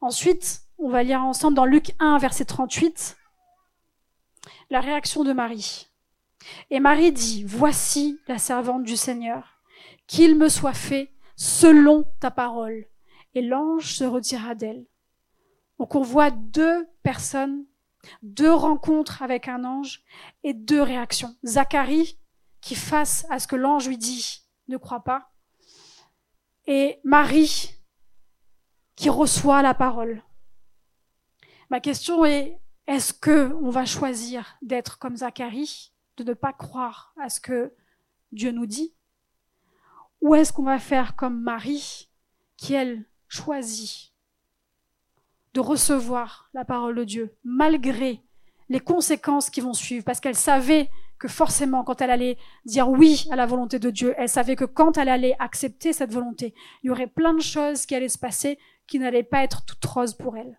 Ensuite, 0.00 0.62
on 0.78 0.90
va 0.90 1.02
lire 1.02 1.22
ensemble 1.22 1.56
dans 1.56 1.64
Luc 1.64 1.92
1, 1.98 2.18
verset 2.18 2.44
38, 2.44 3.16
la 4.70 4.80
réaction 4.80 5.24
de 5.24 5.32
Marie. 5.32 5.89
Et 6.70 6.80
Marie 6.80 7.12
dit, 7.12 7.44
Voici 7.44 8.18
la 8.28 8.38
servante 8.38 8.84
du 8.84 8.96
Seigneur, 8.96 9.60
qu'il 10.06 10.36
me 10.36 10.48
soit 10.48 10.74
fait 10.74 11.12
selon 11.36 12.04
ta 12.20 12.30
parole. 12.30 12.86
Et 13.34 13.42
l'ange 13.42 13.94
se 13.94 14.04
retira 14.04 14.54
d'elle. 14.54 14.86
Donc 15.78 15.94
on 15.94 16.02
voit 16.02 16.30
deux 16.30 16.88
personnes, 17.02 17.64
deux 18.22 18.52
rencontres 18.52 19.22
avec 19.22 19.48
un 19.48 19.64
ange 19.64 20.02
et 20.42 20.52
deux 20.52 20.82
réactions. 20.82 21.36
Zacharie, 21.44 22.18
qui 22.60 22.74
face 22.74 23.26
à 23.30 23.38
ce 23.38 23.46
que 23.46 23.56
l'ange 23.56 23.88
lui 23.88 23.98
dit, 23.98 24.42
ne 24.68 24.76
croit 24.76 25.04
pas. 25.04 25.32
Et 26.66 27.00
Marie, 27.04 27.70
qui 28.96 29.08
reçoit 29.08 29.62
la 29.62 29.74
parole. 29.74 30.22
Ma 31.70 31.80
question 31.80 32.24
est, 32.24 32.60
est-ce 32.86 33.12
que 33.12 33.54
on 33.62 33.70
va 33.70 33.86
choisir 33.86 34.56
d'être 34.60 34.98
comme 34.98 35.16
Zacharie, 35.16 35.92
de 36.24 36.30
ne 36.30 36.34
pas 36.34 36.52
croire 36.52 37.14
à 37.20 37.28
ce 37.28 37.40
que 37.40 37.72
Dieu 38.32 38.52
nous 38.52 38.66
dit? 38.66 38.94
Ou 40.20 40.34
est-ce 40.34 40.52
qu'on 40.52 40.62
va 40.62 40.78
faire 40.78 41.16
comme 41.16 41.40
Marie, 41.40 42.08
qui 42.56 42.74
elle 42.74 43.04
choisit 43.28 44.12
de 45.54 45.60
recevoir 45.60 46.50
la 46.54 46.64
parole 46.64 46.94
de 46.94 47.04
Dieu, 47.04 47.34
malgré 47.42 48.22
les 48.68 48.80
conséquences 48.80 49.50
qui 49.50 49.60
vont 49.60 49.72
suivre, 49.72 50.04
parce 50.04 50.20
qu'elle 50.20 50.36
savait 50.36 50.88
que 51.18 51.28
forcément, 51.28 51.84
quand 51.84 52.00
elle 52.00 52.10
allait 52.10 52.38
dire 52.64 52.88
oui 52.88 53.26
à 53.30 53.36
la 53.36 53.46
volonté 53.46 53.78
de 53.78 53.90
Dieu, 53.90 54.14
elle 54.16 54.28
savait 54.28 54.56
que 54.56 54.64
quand 54.64 54.96
elle 54.96 55.08
allait 55.08 55.36
accepter 55.38 55.92
cette 55.92 56.12
volonté, 56.12 56.54
il 56.82 56.86
y 56.86 56.90
aurait 56.90 57.06
plein 57.06 57.34
de 57.34 57.42
choses 57.42 57.84
qui 57.84 57.94
allaient 57.94 58.08
se 58.08 58.18
passer 58.18 58.58
qui 58.90 58.98
n'allaient 58.98 59.22
pas 59.22 59.44
être 59.44 59.64
toutes 59.64 59.84
roses 59.84 60.14
pour 60.14 60.36
elle, 60.36 60.58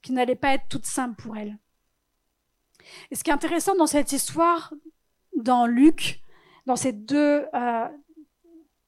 qui 0.00 0.12
n'allaient 0.12 0.36
pas 0.36 0.54
être 0.54 0.68
toutes 0.68 0.86
simples 0.86 1.20
pour 1.20 1.36
elle. 1.36 1.58
Et 3.10 3.16
ce 3.16 3.24
qui 3.24 3.30
est 3.30 3.34
intéressant 3.34 3.74
dans 3.74 3.86
cette 3.86 4.12
histoire, 4.12 4.72
dans 5.42 5.66
Luc, 5.66 6.22
dans 6.66 6.76
ces 6.76 6.92
deux, 6.92 7.46
euh, 7.54 7.88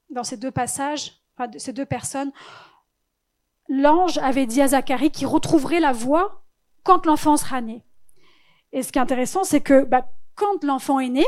dans 0.09 0.23
ces 0.23 0.37
deux 0.37 0.51
passages, 0.51 1.21
enfin, 1.37 1.49
ces 1.57 1.73
deux 1.73 1.85
personnes, 1.85 2.31
l'ange 3.67 4.17
avait 4.19 4.45
dit 4.45 4.61
à 4.61 4.69
Zacharie 4.69 5.11
qu'il 5.11 5.27
retrouverait 5.27 5.79
la 5.79 5.91
voix 5.91 6.43
quand 6.83 7.05
l'enfant 7.05 7.37
sera 7.37 7.61
né. 7.61 7.83
Et 8.71 8.83
ce 8.83 8.91
qui 8.91 8.99
est 8.99 9.01
intéressant, 9.01 9.43
c'est 9.43 9.61
que 9.61 9.83
bah, 9.83 10.07
quand 10.35 10.63
l'enfant 10.63 10.99
est 10.99 11.09
né, 11.09 11.25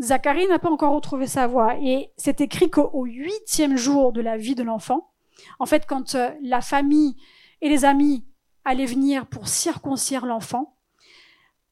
Zacharie 0.00 0.46
n'a 0.48 0.58
pas 0.58 0.70
encore 0.70 0.94
retrouvé 0.94 1.26
sa 1.26 1.46
voix. 1.46 1.76
Et 1.78 2.10
c'est 2.16 2.40
écrit 2.40 2.70
qu'au 2.70 3.04
huitième 3.04 3.76
jour 3.76 4.12
de 4.12 4.20
la 4.20 4.36
vie 4.36 4.54
de 4.54 4.62
l'enfant, 4.62 5.12
en 5.58 5.66
fait, 5.66 5.86
quand 5.86 6.14
euh, 6.14 6.30
la 6.42 6.60
famille 6.60 7.16
et 7.60 7.68
les 7.68 7.84
amis 7.84 8.24
allaient 8.64 8.86
venir 8.86 9.26
pour 9.26 9.48
circoncire 9.48 10.26
l'enfant 10.26 10.76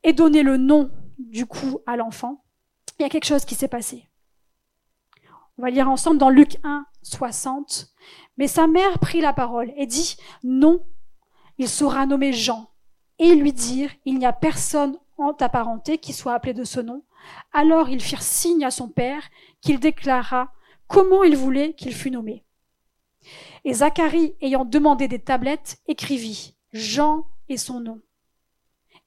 et 0.02 0.12
donner 0.12 0.42
le 0.42 0.56
nom 0.56 0.90
du 1.18 1.46
coup 1.46 1.80
à 1.86 1.96
l'enfant, 1.96 2.44
il 2.98 3.02
y 3.02 3.04
a 3.04 3.08
quelque 3.08 3.26
chose 3.26 3.44
qui 3.44 3.54
s'est 3.54 3.68
passé. 3.68 4.08
On 5.58 5.62
va 5.62 5.70
lire 5.70 5.88
ensemble 5.88 6.18
dans 6.18 6.30
Luc 6.30 6.56
1, 6.64 6.86
60. 7.02 7.92
Mais 8.36 8.48
sa 8.48 8.66
mère 8.66 8.98
prit 8.98 9.20
la 9.20 9.32
parole 9.32 9.72
et 9.76 9.86
dit, 9.86 10.16
non, 10.42 10.84
il 11.58 11.68
sera 11.68 12.06
nommé 12.06 12.32
Jean. 12.32 12.70
Et 13.18 13.34
lui 13.34 13.52
dirent, 13.52 13.92
il 14.04 14.18
n'y 14.18 14.26
a 14.26 14.32
personne 14.32 14.98
en 15.18 15.34
ta 15.34 15.48
parenté 15.48 15.98
qui 15.98 16.12
soit 16.12 16.34
appelé 16.34 16.54
de 16.54 16.64
ce 16.64 16.80
nom. 16.80 17.04
Alors 17.52 17.88
ils 17.88 18.02
firent 18.02 18.22
signe 18.22 18.64
à 18.64 18.70
son 18.70 18.88
père 18.88 19.22
qu'il 19.60 19.78
déclara 19.78 20.52
comment 20.88 21.22
il 21.22 21.36
voulait 21.36 21.74
qu'il 21.74 21.94
fût 21.94 22.10
nommé. 22.10 22.44
Et 23.64 23.74
Zacharie, 23.74 24.34
ayant 24.40 24.64
demandé 24.64 25.06
des 25.06 25.20
tablettes, 25.20 25.80
écrivit 25.86 26.56
Jean 26.72 27.24
et 27.48 27.56
son 27.56 27.80
nom. 27.80 28.00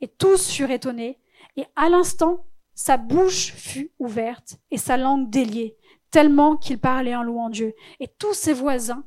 Et 0.02 0.08
tous 0.08 0.50
furent 0.50 0.72
étonnés, 0.72 1.20
et 1.58 1.66
à 1.76 1.90
l'instant, 1.90 2.46
sa 2.76 2.98
bouche 2.98 3.54
fut 3.54 3.92
ouverte 4.00 4.60
et 4.70 4.78
sa 4.78 4.98
langue 4.98 5.30
déliée, 5.30 5.78
tellement 6.12 6.58
qu'il 6.58 6.78
parlait 6.78 7.16
en 7.16 7.24
louant 7.24 7.50
Dieu. 7.50 7.74
Et 8.00 8.08
tous 8.08 8.34
ses 8.34 8.54
voisins 8.54 9.06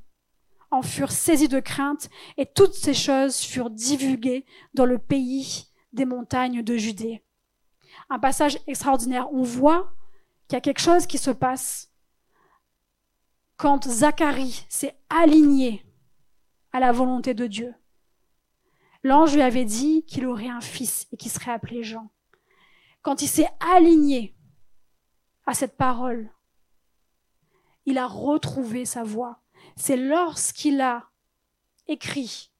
en 0.70 0.82
furent 0.82 1.12
saisis 1.12 1.48
de 1.48 1.60
crainte, 1.60 2.10
et 2.36 2.46
toutes 2.46 2.74
ces 2.74 2.94
choses 2.94 3.38
furent 3.38 3.70
divulguées 3.70 4.44
dans 4.74 4.84
le 4.84 4.98
pays 4.98 5.66
des 5.92 6.04
montagnes 6.04 6.62
de 6.62 6.76
Judée. 6.76 7.22
Un 8.10 8.18
passage 8.18 8.58
extraordinaire. 8.66 9.32
On 9.32 9.42
voit 9.42 9.92
qu'il 10.46 10.56
y 10.56 10.58
a 10.58 10.62
quelque 10.62 10.80
chose 10.80 11.06
qui 11.06 11.18
se 11.18 11.30
passe 11.30 11.90
quand 13.56 13.88
Zacharie 13.88 14.64
s'est 14.68 14.96
aligné 15.08 15.84
à 16.72 16.80
la 16.80 16.92
volonté 16.92 17.34
de 17.34 17.46
Dieu. 17.46 17.74
L'ange 19.02 19.34
lui 19.34 19.42
avait 19.42 19.64
dit 19.64 20.04
qu'il 20.04 20.26
aurait 20.26 20.48
un 20.48 20.60
fils 20.60 21.06
et 21.12 21.16
qu'il 21.16 21.30
serait 21.30 21.52
appelé 21.52 21.82
Jean. 21.82 22.10
Quand 23.08 23.22
il 23.22 23.28
s'est 23.28 23.48
aligné 23.74 24.36
à 25.46 25.54
cette 25.54 25.78
parole, 25.78 26.30
il 27.86 27.96
a 27.96 28.06
retrouvé 28.06 28.84
sa 28.84 29.02
voix. 29.02 29.40
C'est 29.76 29.96
lorsqu'il 29.96 30.82
a 30.82 31.08
écrit 31.86 32.52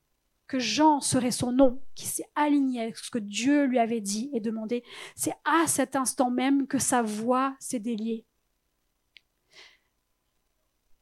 que 0.46 0.58
Jean 0.58 1.02
serait 1.02 1.32
son 1.32 1.52
nom, 1.52 1.82
qui 1.94 2.06
s'est 2.06 2.30
aligné 2.34 2.80
avec 2.80 2.96
ce 2.96 3.10
que 3.10 3.18
Dieu 3.18 3.66
lui 3.66 3.78
avait 3.78 4.00
dit 4.00 4.30
et 4.32 4.40
demandé, 4.40 4.84
c'est 5.14 5.34
à 5.44 5.66
cet 5.66 5.96
instant 5.96 6.30
même 6.30 6.66
que 6.66 6.78
sa 6.78 7.02
voix 7.02 7.54
s'est 7.60 7.78
déliée. 7.78 8.24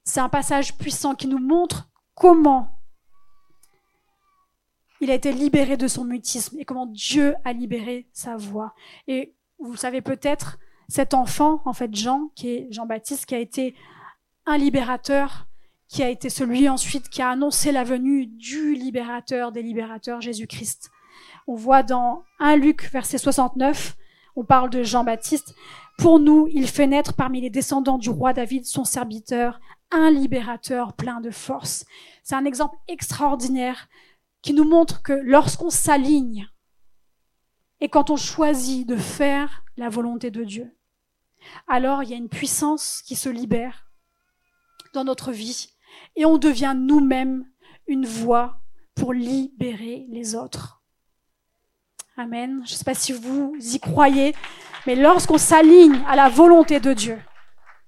C'est 0.02 0.18
un 0.18 0.28
passage 0.28 0.76
puissant 0.76 1.14
qui 1.14 1.28
nous 1.28 1.38
montre 1.38 1.88
comment 2.16 2.76
il 5.00 5.12
a 5.12 5.14
été 5.14 5.30
libéré 5.30 5.76
de 5.76 5.86
son 5.86 6.04
mutisme 6.04 6.58
et 6.58 6.64
comment 6.64 6.86
Dieu 6.86 7.36
a 7.44 7.52
libéré 7.52 8.08
sa 8.12 8.36
voix. 8.36 8.74
Vous 9.58 9.76
savez 9.76 10.00
peut-être, 10.00 10.58
cet 10.88 11.14
enfant, 11.14 11.62
en 11.64 11.72
fait 11.72 11.94
Jean, 11.94 12.30
qui 12.34 12.48
est 12.50 12.68
Jean-Baptiste, 12.70 13.26
qui 13.26 13.34
a 13.34 13.38
été 13.38 13.74
un 14.46 14.58
libérateur, 14.58 15.48
qui 15.88 16.02
a 16.02 16.08
été 16.08 16.30
celui 16.30 16.68
ensuite 16.68 17.08
qui 17.08 17.22
a 17.22 17.30
annoncé 17.30 17.72
la 17.72 17.84
venue 17.84 18.26
du 18.26 18.74
libérateur 18.74 19.52
des 19.52 19.62
libérateurs, 19.62 20.20
Jésus-Christ. 20.20 20.90
On 21.46 21.54
voit 21.54 21.82
dans 21.82 22.24
1 22.40 22.56
Luc, 22.56 22.90
verset 22.92 23.18
69, 23.18 23.96
on 24.36 24.44
parle 24.44 24.70
de 24.70 24.82
Jean-Baptiste. 24.82 25.54
Pour 25.98 26.20
nous, 26.20 26.46
il 26.52 26.68
fait 26.68 26.86
naître 26.86 27.14
parmi 27.14 27.40
les 27.40 27.50
descendants 27.50 27.98
du 27.98 28.10
roi 28.10 28.32
David, 28.32 28.66
son 28.66 28.84
serviteur, 28.84 29.60
un 29.90 30.10
libérateur 30.10 30.92
plein 30.92 31.20
de 31.20 31.30
force. 31.30 31.86
C'est 32.22 32.34
un 32.34 32.44
exemple 32.44 32.76
extraordinaire 32.88 33.88
qui 34.42 34.52
nous 34.52 34.68
montre 34.68 35.02
que 35.02 35.12
lorsqu'on 35.12 35.70
s'aligne 35.70 36.48
et 37.80 37.88
quand 37.88 38.10
on 38.10 38.16
choisit 38.16 38.86
de 38.86 38.96
faire 38.96 39.64
la 39.76 39.88
volonté 39.88 40.30
de 40.30 40.44
Dieu, 40.44 40.74
alors 41.68 42.02
il 42.02 42.10
y 42.10 42.14
a 42.14 42.16
une 42.16 42.28
puissance 42.28 43.02
qui 43.02 43.16
se 43.16 43.28
libère 43.28 43.86
dans 44.94 45.04
notre 45.04 45.32
vie 45.32 45.70
et 46.16 46.24
on 46.24 46.38
devient 46.38 46.74
nous-mêmes 46.76 47.46
une 47.86 48.06
voix 48.06 48.60
pour 48.94 49.12
libérer 49.12 50.06
les 50.08 50.34
autres. 50.34 50.82
Amen. 52.16 52.62
Je 52.64 52.72
ne 52.72 52.76
sais 52.76 52.84
pas 52.84 52.94
si 52.94 53.12
vous 53.12 53.54
y 53.60 53.78
croyez, 53.78 54.34
mais 54.86 54.96
lorsqu'on 54.96 55.36
s'aligne 55.36 56.02
à 56.08 56.16
la 56.16 56.30
volonté 56.30 56.80
de 56.80 56.94
Dieu, 56.94 57.18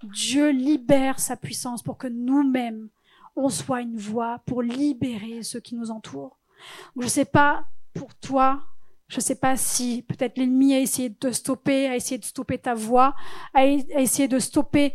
Dieu 0.02 0.50
libère 0.50 1.18
sa 1.18 1.36
puissance 1.36 1.82
pour 1.82 1.96
que 1.96 2.06
nous-mêmes, 2.06 2.90
on 3.36 3.48
soit 3.48 3.80
une 3.80 3.96
voix 3.96 4.40
pour 4.46 4.62
libérer 4.62 5.42
ceux 5.42 5.60
qui 5.60 5.74
nous 5.74 5.90
entourent. 5.90 6.38
Je 6.96 7.04
ne 7.04 7.08
sais 7.08 7.24
pas 7.24 7.64
pour 7.94 8.14
toi, 8.14 8.62
je 9.08 9.16
ne 9.16 9.20
sais 9.22 9.34
pas 9.34 9.56
si 9.56 10.02
peut-être 10.02 10.36
l'ennemi 10.36 10.74
a 10.74 10.80
essayé 10.80 11.08
de 11.08 11.14
te 11.14 11.32
stopper, 11.32 11.88
a 11.88 11.96
essayé 11.96 12.18
de 12.18 12.24
stopper 12.24 12.58
ta 12.58 12.74
voix, 12.74 13.14
a 13.54 13.66
essayé 13.66 14.28
de 14.28 14.38
stopper 14.38 14.94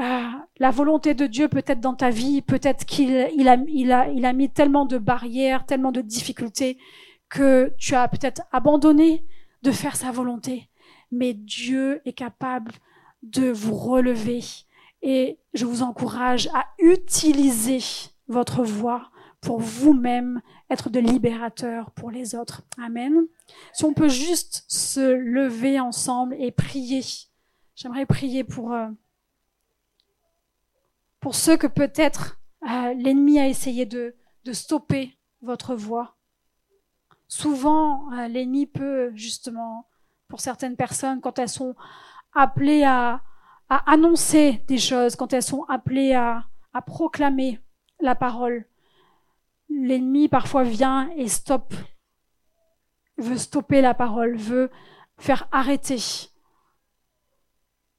euh, 0.00 0.22
la 0.58 0.70
volonté 0.70 1.12
de 1.12 1.26
Dieu 1.26 1.48
peut-être 1.48 1.80
dans 1.80 1.94
ta 1.94 2.08
vie, 2.08 2.40
peut-être 2.40 2.86
qu'il 2.86 3.28
il 3.36 3.48
a, 3.48 3.58
il 3.68 3.92
a, 3.92 4.08
il 4.08 4.24
a 4.24 4.32
mis 4.32 4.48
tellement 4.48 4.86
de 4.86 4.96
barrières, 4.96 5.66
tellement 5.66 5.92
de 5.92 6.00
difficultés 6.00 6.78
que 7.28 7.74
tu 7.76 7.94
as 7.94 8.08
peut-être 8.08 8.42
abandonné 8.52 9.24
de 9.62 9.70
faire 9.70 9.96
sa 9.96 10.10
volonté. 10.10 10.68
Mais 11.10 11.34
Dieu 11.34 12.00
est 12.06 12.14
capable 12.14 12.72
de 13.22 13.50
vous 13.50 13.74
relever 13.76 14.40
et 15.02 15.38
je 15.52 15.66
vous 15.66 15.82
encourage 15.82 16.48
à 16.54 16.66
utiliser 16.78 17.80
votre 18.28 18.62
voix 18.62 19.11
pour 19.42 19.58
vous-même 19.58 20.40
être 20.70 20.88
de 20.88 21.00
libérateur 21.00 21.90
pour 21.90 22.10
les 22.10 22.34
autres. 22.34 22.62
Amen. 22.82 23.26
Si 23.72 23.84
on 23.84 23.92
peut 23.92 24.08
juste 24.08 24.64
se 24.68 25.12
lever 25.12 25.78
ensemble 25.78 26.36
et 26.38 26.52
prier. 26.52 27.02
J'aimerais 27.74 28.06
prier 28.06 28.44
pour 28.44 28.72
euh, 28.72 28.88
pour 31.20 31.34
ceux 31.34 31.56
que 31.56 31.66
peut-être 31.66 32.38
euh, 32.62 32.94
l'ennemi 32.94 33.38
a 33.40 33.48
essayé 33.48 33.84
de, 33.84 34.14
de, 34.44 34.52
stopper 34.52 35.18
votre 35.40 35.74
voix. 35.74 36.16
Souvent, 37.26 38.12
euh, 38.12 38.28
l'ennemi 38.28 38.66
peut 38.66 39.10
justement, 39.14 39.86
pour 40.28 40.40
certaines 40.40 40.76
personnes, 40.76 41.20
quand 41.20 41.38
elles 41.38 41.48
sont 41.48 41.74
appelées 42.34 42.84
à, 42.84 43.22
à 43.68 43.92
annoncer 43.92 44.62
des 44.68 44.78
choses, 44.78 45.16
quand 45.16 45.32
elles 45.32 45.42
sont 45.42 45.64
appelées 45.64 46.14
à, 46.14 46.44
à 46.72 46.82
proclamer 46.82 47.60
la 48.00 48.14
parole, 48.14 48.66
l'ennemi 49.80 50.28
parfois 50.28 50.64
vient 50.64 51.10
et 51.16 51.28
stoppe, 51.28 51.74
veut 53.18 53.38
stopper 53.38 53.80
la 53.80 53.94
parole, 53.94 54.36
veut 54.36 54.70
faire 55.18 55.48
arrêter 55.52 55.98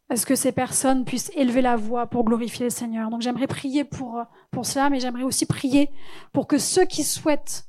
à 0.09 0.15
ce 0.15 0.25
que 0.25 0.35
ces 0.35 0.51
personnes 0.51 1.05
puissent 1.05 1.31
élever 1.35 1.61
la 1.61 1.75
voix 1.75 2.07
pour 2.07 2.25
glorifier 2.25 2.65
le 2.65 2.69
Seigneur? 2.69 3.09
Donc 3.09 3.21
j'aimerais 3.21 3.47
prier 3.47 3.83
pour, 3.83 4.23
pour 4.51 4.65
cela, 4.65 4.89
mais 4.89 4.99
j'aimerais 4.99 5.23
aussi 5.23 5.45
prier 5.45 5.89
pour 6.33 6.47
que 6.47 6.57
ceux 6.57 6.85
qui 6.85 7.03
souhaitent 7.03 7.67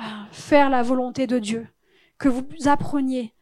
euh, 0.00 0.04
faire 0.30 0.70
la 0.70 0.82
volonté 0.82 1.26
de 1.26 1.38
Dieu, 1.38 1.68
que 2.18 2.28
vous 2.28 2.44
appreniez 2.66 3.34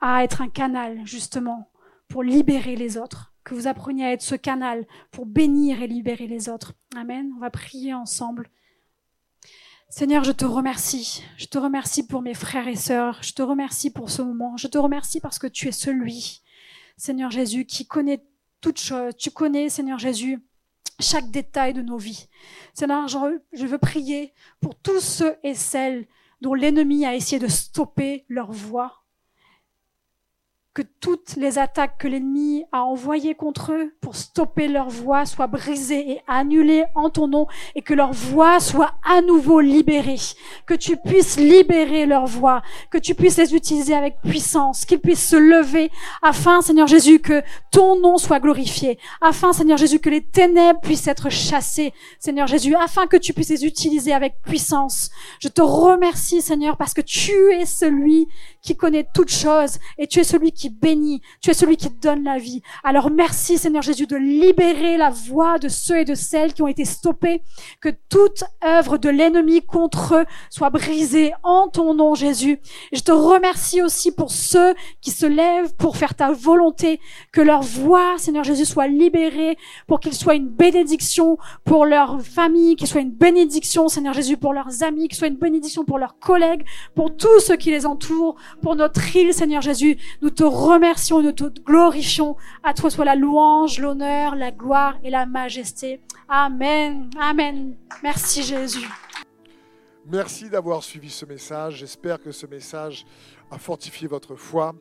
à 0.00 0.22
être 0.24 0.42
un 0.42 0.48
canal, 0.48 1.00
justement, 1.04 1.70
pour 2.08 2.22
libérer 2.22 2.76
les 2.76 2.96
autres, 2.98 3.32
que 3.44 3.54
vous 3.54 3.66
appreniez 3.66 4.04
à 4.04 4.12
être 4.12 4.22
ce 4.22 4.34
canal 4.34 4.86
pour 5.10 5.26
bénir 5.26 5.82
et 5.82 5.86
libérer 5.86 6.26
les 6.26 6.48
autres. 6.48 6.74
Amen. 6.96 7.32
On 7.36 7.40
va 7.40 7.50
prier 7.50 7.94
ensemble. 7.94 8.50
Seigneur, 9.90 10.22
je 10.22 10.32
te 10.32 10.44
remercie. 10.44 11.24
Je 11.38 11.46
te 11.46 11.56
remercie 11.56 12.06
pour 12.06 12.20
mes 12.20 12.34
frères 12.34 12.68
et 12.68 12.76
sœurs. 12.76 13.22
Je 13.22 13.32
te 13.32 13.40
remercie 13.40 13.90
pour 13.90 14.10
ce 14.10 14.20
moment. 14.20 14.56
Je 14.58 14.66
te 14.66 14.76
remercie 14.76 15.18
parce 15.18 15.38
que 15.38 15.46
tu 15.46 15.68
es 15.68 15.72
celui, 15.72 16.42
Seigneur 16.98 17.30
Jésus, 17.30 17.64
qui 17.64 17.86
connaît 17.86 18.22
toutes 18.60 18.78
choses. 18.80 19.16
Tu 19.16 19.30
connais, 19.30 19.70
Seigneur 19.70 19.98
Jésus, 19.98 20.44
chaque 21.00 21.30
détail 21.30 21.72
de 21.72 21.80
nos 21.80 21.96
vies. 21.96 22.28
Seigneur, 22.74 23.08
je 23.08 23.66
veux 23.66 23.78
prier 23.78 24.34
pour 24.60 24.74
tous 24.74 25.00
ceux 25.00 25.36
et 25.42 25.54
celles 25.54 26.06
dont 26.42 26.54
l'ennemi 26.54 27.06
a 27.06 27.14
essayé 27.14 27.38
de 27.38 27.48
stopper 27.48 28.26
leur 28.28 28.52
voix, 28.52 29.04
que 30.78 30.82
toutes 31.00 31.34
les 31.34 31.58
attaques 31.58 31.98
que 31.98 32.06
l'ennemi 32.06 32.62
a 32.70 32.84
envoyées 32.84 33.34
contre 33.34 33.72
eux 33.72 33.92
pour 34.00 34.14
stopper 34.14 34.68
leur 34.68 34.88
voix 34.90 35.26
soient 35.26 35.48
brisées 35.48 36.08
et 36.08 36.20
annulées 36.28 36.84
en 36.94 37.10
ton 37.10 37.26
nom 37.26 37.48
et 37.74 37.82
que 37.82 37.94
leur 37.94 38.12
voix 38.12 38.60
soit 38.60 38.92
à 39.04 39.20
nouveau 39.20 39.58
libérée. 39.58 40.20
Que 40.66 40.74
tu 40.74 40.96
puisses 40.96 41.36
libérer 41.36 42.06
leur 42.06 42.26
voix, 42.26 42.62
que 42.92 42.98
tu 42.98 43.16
puisses 43.16 43.38
les 43.38 43.56
utiliser 43.56 43.92
avec 43.92 44.20
puissance, 44.20 44.84
qu'ils 44.84 45.00
puissent 45.00 45.28
se 45.28 45.34
lever 45.34 45.90
afin, 46.22 46.62
Seigneur 46.62 46.86
Jésus, 46.86 47.18
que 47.18 47.42
ton 47.72 47.98
nom 47.98 48.16
soit 48.16 48.38
glorifié, 48.38 49.00
afin, 49.20 49.52
Seigneur 49.52 49.78
Jésus, 49.78 49.98
que 49.98 50.10
les 50.10 50.22
ténèbres 50.22 50.80
puissent 50.80 51.08
être 51.08 51.28
chassées, 51.28 51.92
Seigneur 52.20 52.46
Jésus, 52.46 52.76
afin 52.76 53.08
que 53.08 53.16
tu 53.16 53.32
puisses 53.32 53.48
les 53.48 53.64
utiliser 53.64 54.12
avec 54.12 54.40
puissance. 54.44 55.10
Je 55.40 55.48
te 55.48 55.60
remercie, 55.60 56.40
Seigneur, 56.40 56.76
parce 56.76 56.94
que 56.94 57.00
tu 57.00 57.32
es 57.52 57.66
celui 57.66 58.28
qui 58.62 58.76
connaît 58.76 59.08
toutes 59.12 59.32
choses 59.32 59.78
et 59.98 60.06
tu 60.06 60.20
es 60.20 60.24
celui 60.24 60.52
qui 60.52 60.67
bénit, 60.68 61.20
tu 61.40 61.50
es 61.50 61.54
celui 61.54 61.76
qui 61.76 61.90
donne 61.90 62.24
la 62.24 62.38
vie. 62.38 62.62
Alors 62.84 63.10
merci 63.10 63.58
Seigneur 63.58 63.82
Jésus 63.82 64.06
de 64.06 64.16
libérer 64.16 64.96
la 64.96 65.10
voix 65.10 65.58
de 65.58 65.68
ceux 65.68 66.00
et 66.00 66.04
de 66.04 66.14
celles 66.14 66.52
qui 66.52 66.62
ont 66.62 66.68
été 66.68 66.84
stoppés, 66.84 67.42
que 67.80 67.90
toute 68.08 68.44
œuvre 68.64 68.98
de 68.98 69.08
l'ennemi 69.08 69.62
contre 69.62 70.16
eux 70.16 70.24
soit 70.50 70.70
brisée 70.70 71.32
en 71.42 71.68
ton 71.68 71.94
nom 71.94 72.14
Jésus. 72.14 72.60
je 72.92 73.00
te 73.00 73.12
remercie 73.12 73.82
aussi 73.82 74.12
pour 74.12 74.30
ceux 74.30 74.74
qui 75.00 75.10
se 75.10 75.26
lèvent 75.26 75.74
pour 75.76 75.96
faire 75.96 76.14
ta 76.14 76.32
volonté, 76.32 77.00
que 77.32 77.40
leur 77.40 77.62
voix 77.62 78.16
Seigneur 78.18 78.44
Jésus 78.44 78.64
soit 78.64 78.88
libérée 78.88 79.56
pour 79.86 80.00
qu'ils 80.00 80.14
soient 80.14 80.34
une 80.34 80.48
bénédiction 80.48 81.38
pour 81.64 81.86
leur 81.86 82.20
famille, 82.20 82.76
qu'ils 82.76 82.88
soient 82.88 83.00
une 83.00 83.12
bénédiction 83.12 83.88
Seigneur 83.88 84.14
Jésus 84.14 84.36
pour 84.36 84.52
leurs 84.52 84.82
amis, 84.82 85.08
qu'ils 85.08 85.18
soient 85.18 85.28
une 85.28 85.36
bénédiction 85.36 85.84
pour 85.84 85.98
leurs 85.98 86.18
collègues, 86.18 86.64
pour 86.94 87.16
tous 87.16 87.40
ceux 87.40 87.56
qui 87.56 87.70
les 87.70 87.86
entourent, 87.86 88.36
pour 88.62 88.76
notre 88.76 89.16
île 89.16 89.32
Seigneur 89.32 89.62
Jésus. 89.62 89.96
Nous 90.22 90.30
te 90.30 90.44
remercions, 90.58 91.22
nous 91.22 91.32
te 91.32 91.44
glorifions. 91.60 92.36
À 92.62 92.74
toi 92.74 92.90
soit 92.90 93.04
la 93.04 93.14
louange, 93.14 93.78
l'honneur, 93.78 94.34
la 94.34 94.50
gloire 94.50 94.96
et 95.02 95.10
la 95.10 95.26
majesté. 95.26 96.00
Amen. 96.28 97.10
Amen. 97.20 97.74
Merci 98.02 98.42
Jésus. 98.42 98.88
Merci 100.10 100.48
d'avoir 100.48 100.82
suivi 100.82 101.10
ce 101.10 101.26
message. 101.26 101.76
J'espère 101.76 102.20
que 102.20 102.32
ce 102.32 102.46
message 102.46 103.04
a 103.50 103.58
fortifié 103.58 104.08
votre 104.08 104.36
foi. 104.36 104.74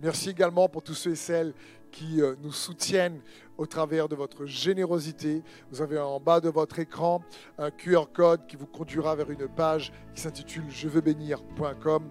Merci 0.00 0.30
également 0.30 0.68
pour 0.68 0.82
tous 0.82 0.94
ceux 0.94 1.12
et 1.12 1.16
celles 1.16 1.54
qui 1.92 2.20
euh, 2.20 2.34
nous 2.42 2.52
soutiennent 2.52 3.20
au 3.58 3.66
travers 3.66 4.08
de 4.08 4.16
votre 4.16 4.46
générosité. 4.46 5.42
Vous 5.70 5.82
avez 5.82 5.98
en 6.00 6.18
bas 6.18 6.40
de 6.40 6.48
votre 6.48 6.78
écran 6.78 7.22
un 7.58 7.70
QR 7.70 8.06
code 8.12 8.46
qui 8.48 8.56
vous 8.56 8.66
conduira 8.66 9.14
vers 9.14 9.30
une 9.30 9.46
page 9.46 9.92
qui 10.14 10.22
s'intitule 10.22 10.64
je 10.68 10.88
veux 10.88 11.00
bénir.com. 11.00 12.10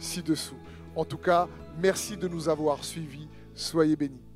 ci-dessous. 0.00 0.58
En 0.96 1.04
tout 1.04 1.18
cas, 1.18 1.48
merci 1.78 2.16
de 2.16 2.26
nous 2.26 2.48
avoir 2.48 2.82
suivis. 2.84 3.28
Soyez 3.54 3.96
bénis. 3.96 4.29